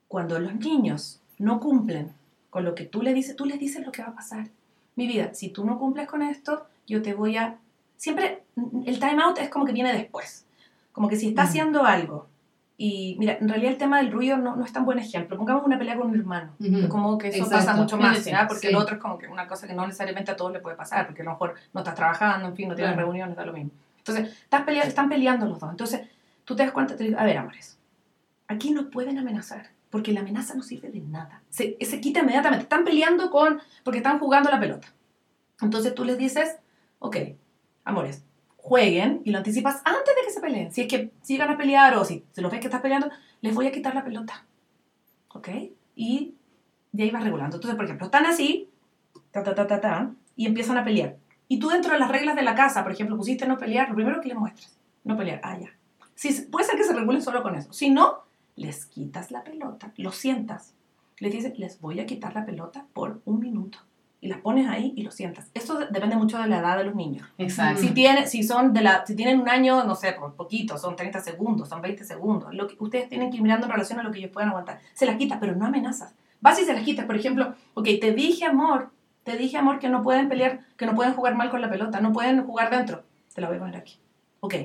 [0.08, 2.12] cuando los niños no cumplen
[2.52, 4.48] con lo que tú le dices, tú les dices lo que va a pasar.
[4.96, 7.58] Mi vida, si tú no cumples con esto, yo te voy a...
[8.00, 8.44] Siempre
[8.86, 10.46] el time out es como que viene después.
[10.94, 11.46] Como que si está Mm.
[11.48, 12.28] haciendo algo
[12.78, 15.36] y mira, en realidad el tema del ruido no, no es tan buen ejemplo.
[15.36, 16.54] Pongamos una pelea con un hermano.
[16.62, 16.78] Ujú.
[16.78, 17.58] Es como que eso Exacto.
[17.58, 18.48] pasa mucho más, ¿ya?
[18.48, 18.74] Porque sí.
[18.74, 21.08] el otro es como que una cosa que no necesariamente a todos le puede pasar,
[21.08, 23.06] porque a lo mejor no estás trabajando, en fin, no tienes Claro.
[23.08, 23.72] reuniones, da lo mismo.
[23.98, 25.70] Entonces, estás pelea- están peleando los dos.
[25.70, 26.08] Entonces,
[26.46, 27.78] tú te das cuenta, te digo, a ver, amores,
[28.48, 31.42] aquí no pueden amenazar, porque la amenaza no sirve de nada.
[31.50, 32.64] Se, se quita inmediatamente.
[32.64, 34.88] Están peleando con, porque están jugando la pelota.
[35.62, 36.56] Entonces tú les dices,
[37.00, 37.18] ok,
[37.90, 38.24] amores,
[38.56, 40.72] jueguen y lo anticipas antes de que se peleen.
[40.72, 43.10] Si es que sigan a pelear o si se los ves que estás peleando,
[43.42, 44.46] les voy a quitar la pelota.
[45.30, 45.50] ¿Ok?
[45.96, 46.36] Y
[46.92, 47.58] de ahí vas regulando.
[47.58, 48.70] Entonces, por ejemplo, están así,
[49.32, 51.18] ta, ta, ta, ta, ta, y empiezan a pelear.
[51.48, 53.96] Y tú dentro de las reglas de la casa, por ejemplo, pusiste no pelear, lo
[53.96, 55.70] primero que les muestras, no pelear, ah, ya.
[56.16, 57.72] Si, puede ser que se regulen solo con eso.
[57.74, 58.20] Si no,
[58.56, 60.74] les quitas la pelota, lo sientas.
[61.18, 63.80] Les dices, les voy a quitar la pelota por un minuto.
[64.22, 65.50] Y las pones ahí y lo sientas.
[65.54, 67.26] Eso de- depende mucho de la edad de los niños.
[67.38, 67.82] Exacto.
[67.82, 70.96] Si, tiene, si, son de la, si tienen un año, no sé, por poquito, son
[70.98, 72.54] 30 segundos, son 20 segundos.
[72.54, 74.80] Lo que, ustedes tienen que ir mirando en relación a lo que ellos puedan aguantar.
[74.94, 76.14] Se las quita, pero no amenazas.
[76.42, 77.06] Vas y se las quitas.
[77.06, 78.90] Por ejemplo, ok, te dije, amor,
[79.24, 82.02] te dije, amor, que no pueden pelear, que no pueden jugar mal con la pelota,
[82.02, 83.04] no pueden jugar dentro.
[83.34, 84.00] Te la voy a poner aquí.
[84.42, 84.56] Ok,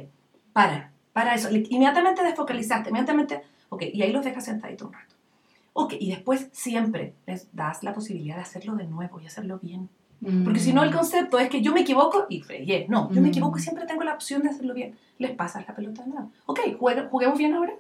[0.53, 1.49] para, para eso.
[1.53, 5.14] Inmediatamente desfocalizaste, inmediatamente, ok, y ahí los dejas sentaditos un rato.
[5.75, 9.89] Ok, y después siempre les das la posibilidad de hacerlo de nuevo y hacerlo bien.
[10.45, 12.87] Porque si no, el concepto es que yo me equivoco y fregué.
[12.89, 13.31] No, yo me Mm.
[13.31, 14.97] equivoco y siempre tengo la opción de hacerlo bien.
[15.19, 16.31] Les pasas la pelota de nuevo.
[16.47, 16.61] Ok,
[17.11, 17.75] juguemos bien ahora.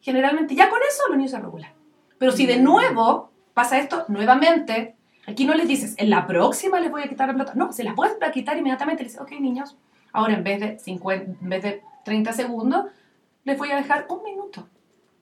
[0.00, 1.70] Generalmente, ya con eso los niños se regulan.
[2.18, 2.64] Pero si de Mm.
[2.64, 7.28] nuevo pasa esto nuevamente, aquí no les dices, en la próxima les voy a quitar
[7.28, 7.52] la pelota.
[7.54, 9.04] No, se las puedes quitar inmediatamente.
[9.04, 9.76] Les dices, ok, niños,
[10.12, 12.86] ahora en vez de, 50, en vez de 30 segundos,
[13.44, 14.66] les voy a dejar un minuto.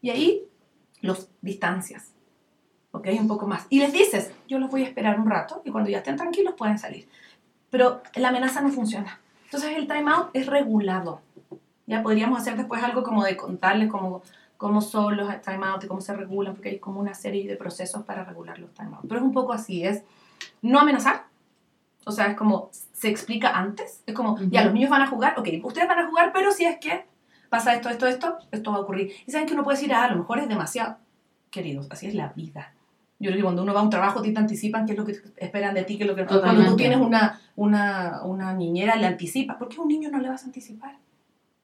[0.00, 0.44] Y ahí
[1.00, 2.12] los distancias.
[2.92, 3.08] ¿Ok?
[3.18, 3.66] Un poco más.
[3.68, 6.54] Y les dices, yo los voy a esperar un rato y cuando ya estén tranquilos
[6.56, 7.08] pueden salir.
[7.70, 9.20] Pero la amenaza no funciona.
[9.44, 11.20] Entonces el timeout es regulado.
[11.86, 14.22] Ya podríamos hacer después algo como de contarles cómo,
[14.56, 18.04] cómo son los timeouts y cómo se regulan, porque hay como una serie de procesos
[18.04, 19.06] para regular los timeouts.
[19.06, 20.02] Pero es un poco así, es
[20.62, 21.24] no amenazar.
[22.04, 24.02] O sea, es como se explica antes.
[24.06, 24.64] Es como, ya, Ujú.
[24.66, 27.04] los niños van a jugar, ok, ustedes van a jugar, pero si es que
[27.48, 29.12] pasa esto, esto, esto, esto va a ocurrir.
[29.26, 30.96] Y saben que uno puede decir, ah, a lo mejor es demasiado.
[31.50, 32.72] Queridos, así es la vida.
[33.20, 35.18] Yo creo que cuando uno va a un trabajo, te anticipan qué es lo que
[35.38, 36.24] esperan de ti, qué es lo que...
[36.24, 36.76] Cuando tú Totalmente.
[36.76, 39.56] tienes una, una, una niñera, le anticipas.
[39.56, 40.96] ¿Por qué a un niño no le vas a anticipar?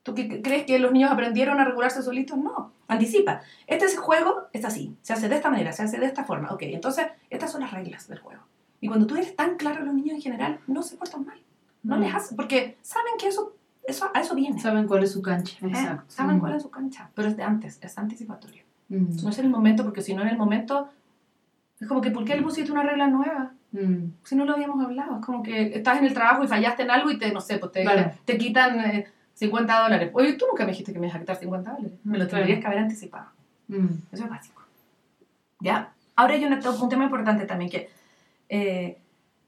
[0.02, 2.36] ¿Tú qué- crees que los niños aprendieron a regularse solitos?
[2.38, 3.42] No, anticipa.
[3.68, 6.50] Este es- juego es así, se hace de esta manera, se hace de esta forma.
[6.50, 8.42] Ok, entonces estas son las reglas del juego.
[8.80, 11.38] Y cuando tú eres tan claro, los niños en general no se portan mal.
[11.84, 12.00] No Mm.
[12.00, 13.54] les hace, porque saben que eso,
[13.86, 14.58] eso a eso viene.
[14.60, 15.56] Saben cuál es su cancha.
[15.66, 16.04] Exacto.
[16.08, 16.40] Saben Mm.
[16.40, 18.62] cuál es su cancha, pero es de antes, es anticipatorio.
[18.88, 19.16] Mm.
[19.22, 20.88] No es en el momento, porque si no en el momento,
[21.80, 23.52] es como que ¿por qué le pusiste una regla nueva?
[23.72, 24.12] Mm.
[24.22, 26.90] Si no lo habíamos hablado, es como que estás en el trabajo y fallaste en
[26.90, 28.12] algo y te, no sé, pues te, Claro.
[28.24, 30.10] te quitan eh, 50 dólares.
[30.14, 31.98] Oye, tú nunca me dijiste que me ibas a quitar 50 dólares.
[32.04, 33.26] Me lo Mm, tendrías que haber anticipado.
[33.68, 33.86] Mm.
[34.12, 34.62] Eso es básico.
[35.60, 35.92] ¿Ya?
[36.16, 37.90] Ahora hay una- un tema importante también que
[38.48, 38.98] eh,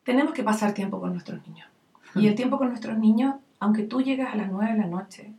[0.02, 1.68] tenemos que pasar tiempo con nuestros niños.
[2.14, 5.32] Y el tiempo con nuestros niños, aunque tú llegas a las 9 de la noche,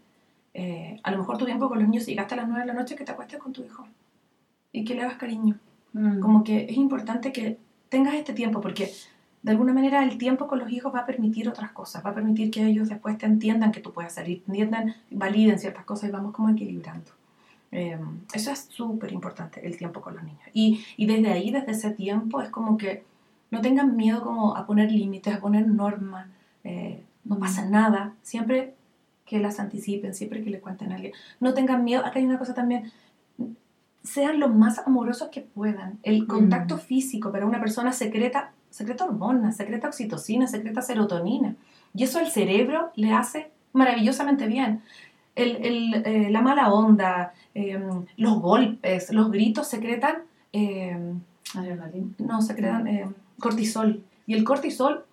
[0.53, 2.67] eh, a lo mejor tu tiempo con los niños, si llegaste a las 9 de
[2.67, 3.87] la noche, que te acuestes con tu hijo
[4.71, 5.57] y que le hagas cariño.
[5.93, 6.19] Mm.
[6.19, 7.57] Como que es importante que
[7.89, 8.91] tengas este tiempo porque
[9.43, 12.15] de alguna manera el tiempo con los hijos va a permitir otras cosas, va a
[12.15, 16.11] permitir que ellos después te entiendan que tú puedes salir, entiendan, validen ciertas cosas y
[16.11, 17.11] vamos como equilibrando.
[17.71, 17.99] Eh,
[18.33, 20.41] eso es súper importante, el tiempo con los niños.
[20.53, 23.03] Y, y desde ahí, desde ese tiempo, es como que
[23.51, 26.27] no tengan miedo como a poner límites, a poner normas,
[26.63, 28.73] eh, no pasa nada, siempre
[29.25, 31.13] que las anticipen, siempre que le cuenten a alguien.
[31.39, 32.91] No tengan miedo, acá hay una cosa también,
[34.03, 35.99] sean lo más amorosos que puedan.
[36.03, 41.55] El contacto físico para una persona secreta, secreta hormonas, secreta oxitocina, secreta serotonina.
[41.93, 44.81] Y eso al cerebro le hace maravillosamente bien.
[45.35, 47.79] el, el, eh, la mala onda, eh,
[48.17, 50.97] los golpes, los gritos secretan, eh,
[52.17, 53.07] no, secretan eh,
[53.39, 54.03] cortisol.
[54.25, 55.05] Y el cortisol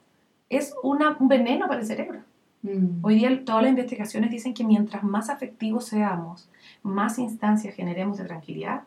[0.49, 2.20] es una, un veneno para el cerebro.
[2.62, 3.05] Mm.
[3.05, 6.49] Hoy día todas las investigaciones dicen que mientras más afectivos seamos,
[6.82, 8.84] más instancias generemos de tranquilidad,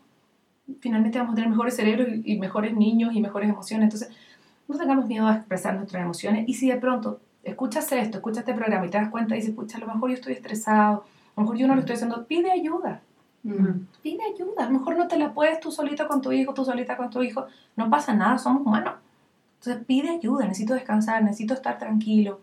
[0.80, 3.86] finalmente vamos a tener mejores cerebros y, mejores niños y mejores emociones.
[3.86, 4.10] Entonces,
[4.68, 6.48] no tengamos miedo a expresar nuestras emociones.
[6.48, 9.56] Y si de pronto escuchas esto, escuchas este programa y te das cuenta y dices,
[9.56, 11.06] pucha, a lo mejor yo estoy estresado,
[11.36, 13.02] a lo mejor yo no lo estoy haciendo, pide ayuda.
[13.44, 13.86] Mm.
[14.02, 14.64] Pide ayuda.
[14.64, 17.10] A lo mejor no te la puedes tú solito con tu hijo, tú solita con
[17.10, 17.46] tu hijo.
[17.76, 18.96] No pasa nada, somos humanos.
[19.60, 22.40] Entonces pide ayuda, necesito descansar, necesito estar tranquilo.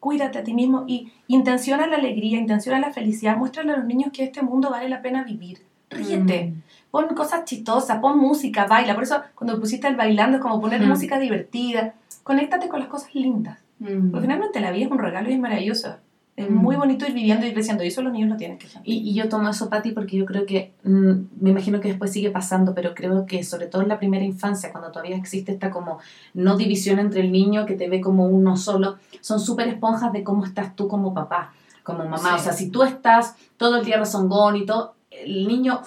[0.00, 3.36] Cuídate a ti mismo y intenciona la alegría, intenciona la felicidad.
[3.36, 5.60] Muéstrale a los niños que este mundo vale la pena vivir.
[5.90, 6.46] Ríete.
[6.46, 6.62] Mm.
[6.90, 8.94] Pon cosas chistosas, pon música, baila.
[8.94, 11.94] Por eso cuando pusiste el bailando es como poner música divertida.
[12.22, 13.58] Conéctate con las cosas lindas.
[13.80, 14.10] Mm.
[14.10, 15.96] Porque finalmente la vida es un regalo y es maravilloso.
[16.38, 16.54] Es Mm.
[16.54, 17.82] muy bonito ir viviendo y creciendo.
[17.82, 18.92] Y eso los niños lo tienen que sentir.
[18.94, 22.12] Y, y yo tomo eso, Pati, porque yo creo que, mm, me imagino que después
[22.12, 25.70] sigue pasando, pero creo que sobre todo en la primera infancia, cuando todavía existe esta
[25.70, 25.98] como
[26.34, 30.22] no división entre el niño que te ve como uno solo, son súper esponjas de
[30.22, 32.18] cómo estás tú como papá, como mamá.
[32.18, 32.34] Sí.
[32.36, 35.80] O sea, si tú estás todo el día rezongón y todo, el niño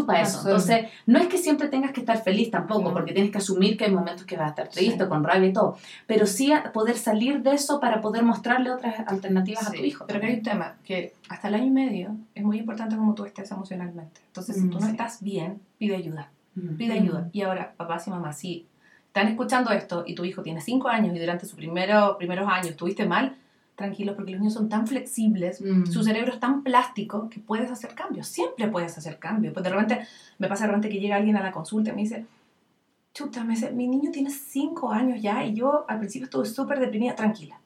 [0.00, 0.40] chupa eso.
[0.42, 2.92] Entonces, no es que siempre tengas que estar feliz tampoco, Mm.
[2.92, 5.08] porque tienes que asumir que hay momentos que vas a estar triste, Sí.
[5.08, 5.76] con rabia y todo,
[6.06, 10.04] pero sí a poder salir de eso para poder mostrarle otras alternativas a tu hijo.
[10.06, 13.14] Pero que hay un tema, que hasta el año y medio es muy importante cómo
[13.14, 14.20] tú estés emocionalmente.
[14.26, 14.90] Entonces, si Mm, tú no sí.
[14.92, 16.30] estás bien, pide ayuda.
[16.54, 16.76] Mm.
[16.76, 17.28] Pide ayuda.
[17.32, 18.66] Y ahora, papás y mamás, si
[19.08, 22.68] están escuchando esto y tu hijo tiene 5 años y durante sus primero, primeros años
[22.70, 23.36] estuviste mal,
[23.76, 25.86] tranquilos porque los niños son tan flexibles, Mm.
[25.86, 28.28] su cerebro es tan plástico que puedes hacer cambios.
[28.28, 29.52] Siempre puedes hacer cambios.
[29.52, 30.06] Pues de repente,
[30.38, 32.24] me pasa de repente que llega alguien a la consulta y me dice,
[33.12, 36.78] chuta, me dice, mi niño tiene 5 años ya y yo al principio estuve súper
[36.80, 37.14] deprimida.
[37.14, 37.60] Tranquila,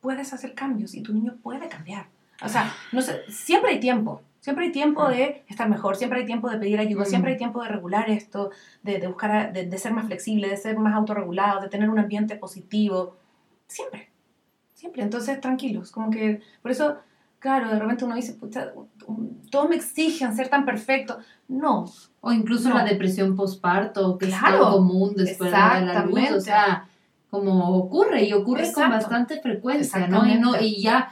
[0.00, 2.06] puedes hacer cambios y tu niño puede cambiar.
[2.42, 4.20] O sea, no sé, siempre hay tiempo.
[4.40, 7.06] Siempre hay tiempo de estar mejor, siempre hay tiempo de pedir ayuda, Mm.
[7.06, 8.50] siempre hay tiempo de regular esto,
[8.82, 11.88] de, de buscar, a- de, de ser más flexible, de ser más autorregulado, de tener
[11.88, 13.16] un ambiente positivo.
[13.66, 14.10] Siempre,
[14.84, 15.02] siempre.
[15.02, 15.90] Entonces, tranquilos.
[15.90, 16.96] Como que, por eso,
[17.38, 18.72] claro, de repente uno dice, pucha,
[19.50, 21.18] todos me exigen ser tan perfecto.
[21.48, 21.86] No,
[22.20, 22.76] O incluso No.
[22.76, 24.46] la depresión postparto, que Claro.
[24.46, 26.30] es tan común después de la luz.
[26.36, 26.86] O sea,
[27.30, 28.92] como ocurre y ocurre con Exacto.
[28.94, 30.26] bastante frecuencia, ¿no?
[30.26, 31.10] Y, no, y ya,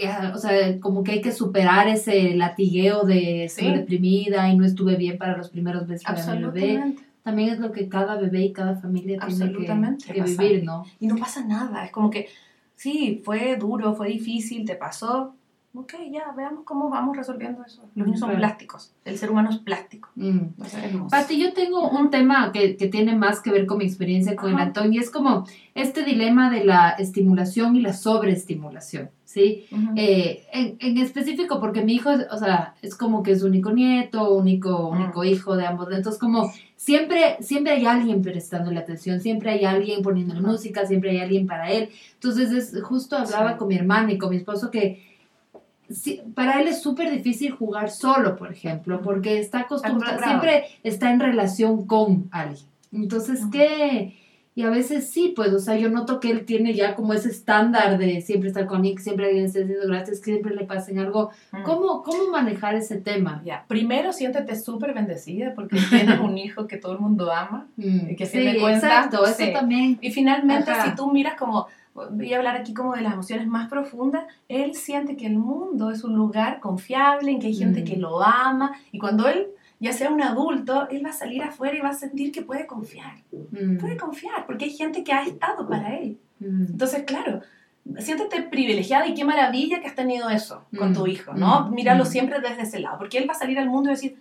[0.00, 3.72] ya, o sea, como que hay que superar ese latigueo de estoy Sí.
[3.74, 6.94] deprimida y no estuve bien para los primeros meses para mi bebé.
[7.24, 10.84] También es lo que cada bebé y cada familia tiene que, que vivir, ¿no?
[11.00, 11.84] Y no pasa nada.
[11.86, 12.28] Es como que,
[12.76, 15.34] sí, fue duro, fue difícil, te pasó.
[15.78, 17.82] Ok, ya, veamos cómo vamos resolviendo eso.
[17.94, 18.40] Los niños son Claro.
[18.40, 18.94] plásticos.
[19.04, 20.08] El ser humano es plástico.
[20.14, 20.38] Mm.
[20.82, 21.10] Hermoso.
[21.10, 24.52] Pati, yo tengo un tema que, que tiene más que ver con mi experiencia con
[24.54, 24.58] el.
[24.58, 29.66] Antón y es como este dilema de la estimulación y la sobreestimulación, ¿sí?
[29.96, 34.32] Eh, en, en específico porque mi hijo, o sea, es como que es único nieto,
[34.34, 39.64] único, único hijo de ambos, entonces como siempre, siempre hay alguien prestándole atención, siempre hay
[39.64, 40.48] alguien poniéndole Ajá.
[40.52, 43.58] música, siempre hay alguien para él, entonces es justo hablaba Sí.
[43.58, 45.04] con mi hermana y con mi esposo que
[46.34, 51.20] para él es súper difícil jugar solo, por ejemplo, porque está acostumbrado, siempre está en
[51.20, 52.66] relación con alguien.
[52.92, 53.40] Entonces.
[53.52, 54.14] ¿qué?
[54.56, 57.28] Y a veces sí, pues, o sea, yo noto que él tiene ya como ese
[57.28, 60.98] estándar de siempre estar con que siempre alguien esté haciendo gracias, que siempre le pasen
[60.98, 61.30] algo.
[61.52, 61.62] Mm.
[61.62, 63.42] ¿Cómo, cómo manejar ese tema?
[63.44, 67.66] Ya, primero siéntete súper bendecida porque tienes un hijo que todo el mundo ama.
[67.76, 69.52] Mm, Y que sí, se dé cuenta, exacto, eso sí.
[69.52, 69.98] también.
[70.00, 70.86] Y finalmente, Ajá.
[70.90, 74.74] si tú miras como, voy a hablar aquí como de las emociones más profundas, él
[74.74, 77.84] siente que el mundo es un lugar confiable, en que hay gente Mm.
[77.84, 79.48] que lo ama, y cuando él
[79.78, 82.66] ya sea un adulto, él va a salir afuera y va a sentir que puede
[82.66, 83.14] confiar.
[83.32, 86.18] Mm, Puede confiar, porque hay gente que ha estado para él.
[86.40, 87.42] mm, Entonces, claro,
[87.98, 91.66] siéntete privilegiada y qué maravilla que has tenido eso con Mm, tu hijo, ¿no?
[91.68, 92.06] mm, Míralo mm.
[92.06, 94.16] siempre desde ese lado, porque él va a salir al mundo y decir,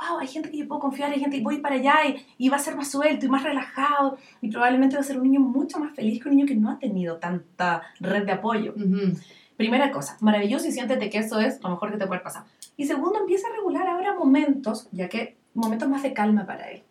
[0.00, 2.48] wow, hay gente que yo puedo confiar, hay gente que voy para allá y, y
[2.48, 5.38] va a ser más suelto y más relajado y probablemente va a ser un niño
[5.40, 8.74] mucho más feliz que un niño que no ha tenido tanta red de apoyo.
[9.56, 12.42] Primera cosa, maravilloso y siéntete que eso es lo mejor que te puede pasar.
[12.76, 16.82] Y segundo, empieza a regular ahora momentos, ya que momentos más de calma para él.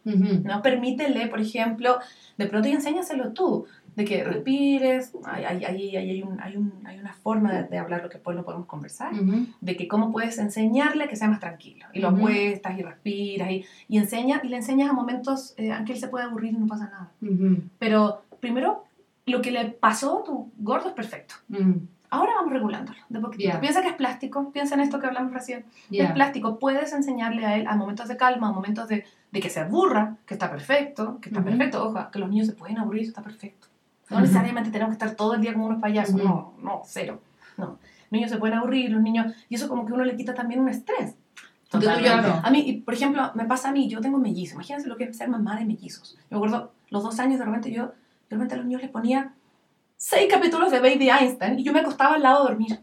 [0.46, 0.62] ¿no?
[0.62, 2.00] Permítele, por ejemplo,
[2.38, 3.66] de pronto y enséñaselo tú,
[3.96, 7.64] de que respires, hay, hay, hay, hay, hay un- hay un- hay una forma de,
[7.66, 9.12] de hablar lo que después lo podemos conversar,
[9.62, 12.18] de que cómo puedes enseñarle que sea más tranquilo, y lo Ujú.
[12.20, 16.00] apuestas y respiras, y, y, enseña, y le enseñas a momentos eh, en que él
[16.00, 17.12] se puede aburrir y no pasa nada.
[17.78, 18.86] Pero primero,
[19.26, 21.36] lo que le pasó a tu gordo es perfecto.
[22.14, 23.44] Ahora vamos regulándolo, de poquito.
[23.44, 23.60] Ya.
[23.60, 25.66] Piensa que es plástico, piensa en esto que hablamos recién.
[25.90, 26.06] ya.
[26.06, 29.50] Es plástico, puedes enseñarle a él a momentos de calma, a momentos de, de que
[29.50, 31.50] se aburra, que está perfecto, que está Ujú.
[31.50, 31.84] perfecto.
[31.88, 33.68] Ojo, que los niños se pueden aburrir, está perfecto.
[34.10, 34.22] No Ujú.
[34.26, 36.24] necesariamente tenemos que estar todo el día como unos payasos, Ujú.
[36.24, 37.20] no, no, cero.
[37.58, 37.78] No.
[38.12, 40.70] niños se pueden aburrir, los niños, y eso como que uno le quita también un
[40.70, 41.16] estrés.
[41.70, 42.30] Totalmente.
[42.44, 45.18] a mí, por ejemplo, me pasa a mí, yo tengo mellizos, imagínense lo que es
[45.18, 46.16] ser mamá de mellizos.
[46.16, 48.92] Yo me acuerdo, los dos años de repente yo, de repente a los niños les
[48.92, 49.34] ponía
[50.06, 52.78] seis capítulos de Baby Einstein y yo me acostaba al lado a dormir.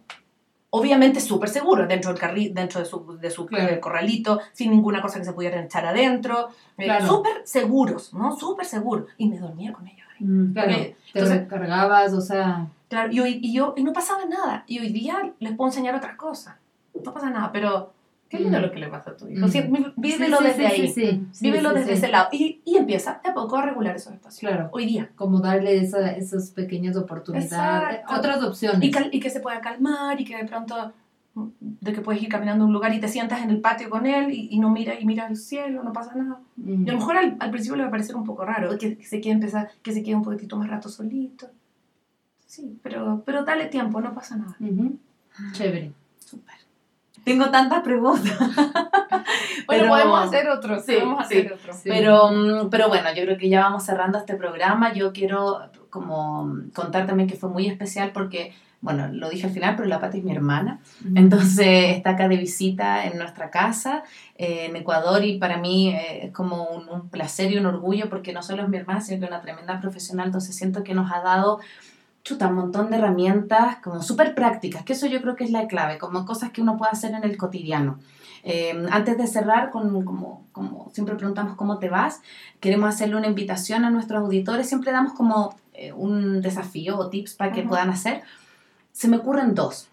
[0.70, 3.78] Obviamente súper seguro, dentro, del carri dentro de su, de su Claro.
[3.80, 6.48] corralito, sin ninguna cosa que se pudiera echar adentro.
[6.78, 7.06] eh, Claro.
[7.06, 8.34] Súper seguros, ¿no?
[8.36, 9.06] Súper seguros.
[9.18, 10.06] Y me dormía con ellos.
[10.18, 10.24] ahí.
[10.26, 10.52] Mm.
[10.54, 14.24] Claro, Porque, te entonces- recargabas, o sea, Claro, y, hoy- y yo, y no pasaba
[14.24, 14.64] nada.
[14.66, 16.56] Y hoy día les puedo enseñar otras cosas.
[17.04, 17.92] No pasa nada, pero
[18.30, 18.62] qué lindo Mm.
[18.62, 19.46] lo que le pasa a tu hijo.
[19.46, 19.50] Mm.
[19.50, 19.60] Sí,
[19.96, 20.88] vívelo Sí, desde sí, ahí.
[20.88, 21.26] sí, sí.
[21.32, 22.28] Sí, Vívelo desde ese lado.
[22.32, 24.40] Y, y empieza de a poco a regular esos espacios.
[24.48, 24.70] Claro.
[24.72, 25.10] Hoy día.
[25.16, 28.14] como darle esa, esas pequeñas oportunidades, Exacto.
[28.16, 28.82] otras opciones.
[28.82, 30.92] Y, cal- y que se pueda calmar y que de pronto
[31.34, 33.90] mm, de que puedes ir caminando a un lugar y te sientas en el patio
[33.90, 36.38] con él y, y no mira y mira el cielo, no pasa nada.
[36.56, 36.86] Mm.
[36.86, 38.96] Y a lo mejor al, al principio le va a parecer un poco raro, que,
[38.96, 41.48] que se quede empezar, que se quede un poquitito más rato solito.
[42.46, 44.56] Sí, pero, pero dale tiempo, no pasa nada.
[44.60, 44.96] Ujú.
[45.52, 45.92] Chévere.
[46.18, 46.54] Súper.
[47.24, 48.38] Tengo tantas preguntas.
[49.66, 51.38] Bueno, Pero- podemos hacer otro, Sí, podemos sí.
[51.38, 51.72] hacer otro.
[51.72, 51.80] Sí.
[51.88, 54.92] Pero, mm, pero bueno, yo creo que ya vamos cerrando este programa.
[54.92, 55.60] Yo quiero
[55.90, 60.00] como contar también que fue muy especial porque, bueno, lo dije al final, pero la
[60.00, 60.80] Pati es mi hermana.
[61.14, 64.02] Entonces está acá de visita en nuestra casa
[64.36, 68.08] eh, en Ecuador y para mí eh, es como un, un placer y un orgullo
[68.08, 70.26] porque no solo es mi hermana, sino que es una tremenda profesional.
[70.26, 71.60] Entonces siento que nos ha dado
[72.30, 75.66] chuta, un montón de herramientas como súper prácticas, que eso yo creo que es la
[75.66, 77.98] clave, como cosas que uno puede hacer en el cotidiano.
[78.44, 82.22] Eh, antes de cerrar, con, como, como siempre preguntamos cómo te vas,
[82.60, 87.34] queremos hacerle una invitación a nuestros auditores, siempre damos como eh, un desafío o tips
[87.34, 87.70] para que Ujú.
[87.70, 88.22] puedan hacer.
[88.92, 89.89] Se me ocurren dos.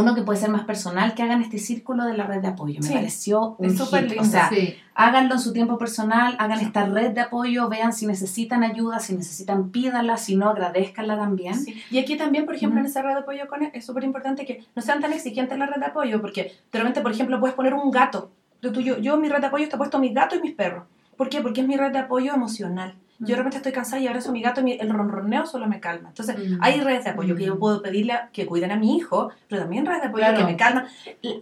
[0.00, 2.80] Uno que puede ser más personal, que hagan este círculo de la red de apoyo.
[2.80, 4.12] Me Sí, pareció un súper hit.
[4.12, 4.30] O lindo.
[4.30, 4.74] sea, sí.
[4.94, 9.14] háganlo en su tiempo personal, hagan esta red de apoyo, vean si necesitan ayuda, si
[9.14, 11.54] necesitan pídanla, si no agradezcanla también.
[11.54, 11.74] Sí.
[11.90, 14.64] Y aquí también, por ejemplo, en esa red de apoyo con es súper importante que
[14.74, 17.54] no sean tan exigentes en la red de apoyo, porque de repente, por ejemplo, puedes
[17.56, 18.30] poner un gato.
[18.62, 20.84] Yo, yo en mi red de apoyo está puesto mi gato y mis perros.
[21.16, 21.40] ¿Por qué?
[21.40, 22.94] Porque es mi red de apoyo emocional.
[23.24, 25.80] Yo de repente estoy cansada y abrazo a mi gato y el ronroneo solo me
[25.80, 26.08] calma.
[26.10, 29.30] Entonces, hay redes de apoyo que yo puedo pedirle a- que cuiden a mi hijo,
[29.48, 30.38] pero también redes de apoyo Claro.
[30.38, 30.86] que me calman.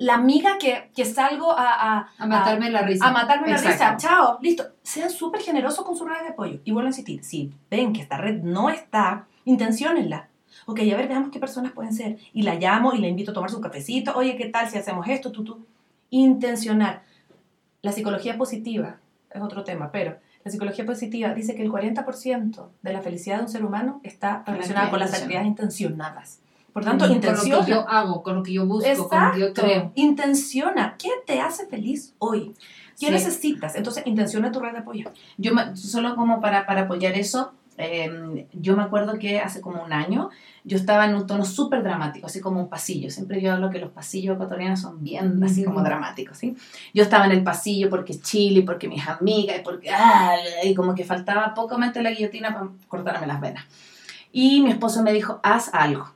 [0.00, 3.06] La amiga que, que salgo a, a, A matarme la risa.
[3.06, 3.94] a matarme la Exacto.
[3.94, 3.96] risa.
[3.96, 4.64] Chao, listo.
[4.82, 6.60] Sean súper generosos con su red de apoyo.
[6.64, 10.28] Y vuelvo a insistir, si ven que esta red no está, intenciónenla.
[10.66, 12.18] Ok, a ver, veamos qué personas pueden ser.
[12.32, 14.12] Y la llamo y la invito a tomar su cafecito.
[14.16, 15.32] Oye, ¿qué tal si hacemos esto?
[15.32, 15.66] Tú, tú.
[16.10, 17.02] Intencionar.
[17.80, 18.98] La psicología positiva
[19.30, 23.42] es otro tema, pero la psicología positiva dice que el 40% de la felicidad de
[23.44, 25.22] un ser humano está relacionada con las intención.
[25.24, 26.38] actividades intencionadas.
[26.72, 29.40] Por tanto, con lo que yo hago, con lo que yo busco, con lo que
[29.40, 29.62] yo Exacto.
[29.70, 29.92] creo.
[29.94, 30.96] Intenciona.
[30.98, 32.54] ¿Qué te hace feliz hoy?
[32.98, 33.12] ¿Qué Sí.
[33.12, 33.74] necesitas?
[33.76, 35.10] Entonces, intenciona tu red de apoyo.
[35.36, 39.82] Yo me- solo como para, para apoyar eso, eh, yo me acuerdo que hace como
[39.82, 40.30] un año
[40.64, 43.10] yo estaba en un tono súper dramático, así como un pasillo.
[43.10, 46.56] Siempre yo hablo que los pasillos ecuatorianos son bien así como dramáticos, ¿sí?
[46.94, 49.90] Yo estaba en el pasillo porque Chile, porque mis amigas, y porque...
[49.90, 53.64] ah, y como que faltaba poco mente la guillotina para cortarme las venas.
[54.32, 56.10] Y mi esposo me dijo, haz algo.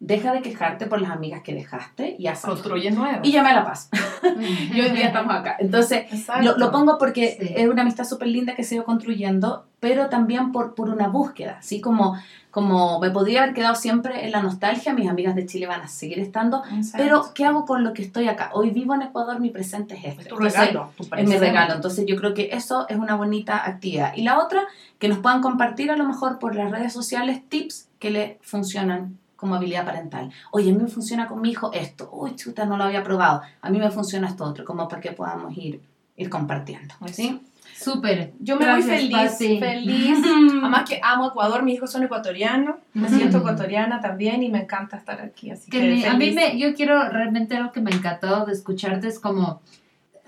[0.00, 2.42] Deja de quejarte por las amigas que dejaste y haz.
[2.42, 3.18] Construye nuevas.
[3.24, 3.90] Y llamé a La Paz.
[4.72, 5.56] y hoy día estamos acá.
[5.58, 6.04] Entonces,
[6.40, 7.52] lo, lo pongo porque Sí.
[7.56, 11.56] es una amistad súper linda que se ido construyendo, pero también por, por una búsqueda,
[11.58, 12.16] así como,
[12.52, 15.88] como me podría haber quedado siempre en la nostalgia, mis amigas de Chile van a
[15.88, 16.96] seguir estando, Exacto.
[17.04, 18.50] pero ¿qué hago con lo que estoy acá?
[18.54, 20.22] Hoy vivo en Ecuador, mi presente es este.
[20.22, 20.92] es tu Entonces, regalo.
[20.96, 24.12] tu es mi regalo, entonces yo creo que eso es una bonita actividad.
[24.14, 24.62] Y la otra,
[25.00, 29.18] que nos puedan compartir a lo mejor por las redes sociales tips que le funcionan
[29.38, 30.30] como habilidad parental.
[30.50, 32.10] Oye, a mí me funciona con mi hijo esto.
[32.12, 33.40] Uy, chuta, no lo había probado.
[33.62, 35.80] A mí me funciona esto otro, como para que podamos ir,
[36.16, 36.92] ir compartiendo.
[37.12, 37.40] ¿sí?
[37.76, 38.32] Súper.
[38.40, 39.58] Yo me Gracias, voy feliz, Pati.
[39.60, 40.18] feliz.
[40.60, 44.96] Además que amo Ecuador, mis hijos son ecuatorianos, me siento ecuatoriana también y me encanta
[44.96, 45.52] estar aquí.
[45.52, 48.44] Así que, Que me- a mí me, yo quiero realmente lo que me ha encantado
[48.46, 49.60] de escucharte es como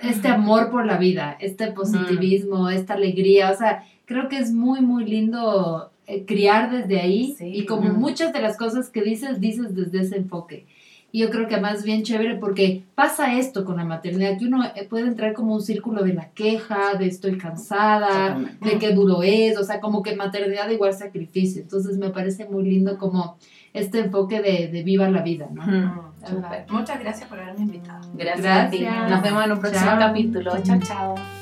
[0.00, 4.80] este amor por la vida, este positivismo, esta alegría, o sea, creo que es muy,
[4.80, 7.46] muy lindo eh, criar desde ahí Sí.
[7.54, 10.66] y como muchas de las cosas que dices, dices desde ese enfoque.
[11.12, 14.64] Y yo creo que además bien chévere porque pasa esto con la maternidad, que uno
[14.64, 19.24] eh, puede entrar como un círculo de la queja, de estoy cansada, de qué duro
[19.24, 21.62] es, o sea, como que maternidad igual sacrificio.
[21.62, 23.36] Entonces me parece muy lindo como
[23.72, 25.62] este enfoque de, de viva la vida, ¿no?
[25.66, 26.72] Mm.
[26.72, 28.08] Muchas gracias por haberme invitado.
[28.14, 28.78] Gracias, a ti.
[28.78, 29.10] Gracias.
[29.10, 29.98] Nos vemos en un próximo Chao.
[29.98, 30.52] capítulo.
[30.62, 31.39] Chao, chao.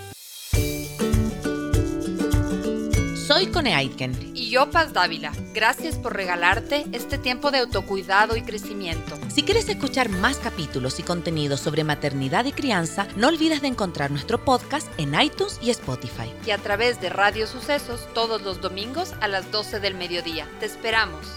[3.39, 4.33] Soy Cone Aitken.
[4.35, 9.17] Y yo, Paz Dávila, gracias por regalarte este tiempo de autocuidado y crecimiento.
[9.29, 14.11] Si quieres escuchar más capítulos y contenidos sobre maternidad y crianza, no olvides de encontrar
[14.11, 16.33] nuestro podcast en iTunes y Spotify.
[16.47, 20.49] Y a través de Radio Sucesos todos los domingos a las 12 del mediodía.
[20.59, 21.37] Te esperamos.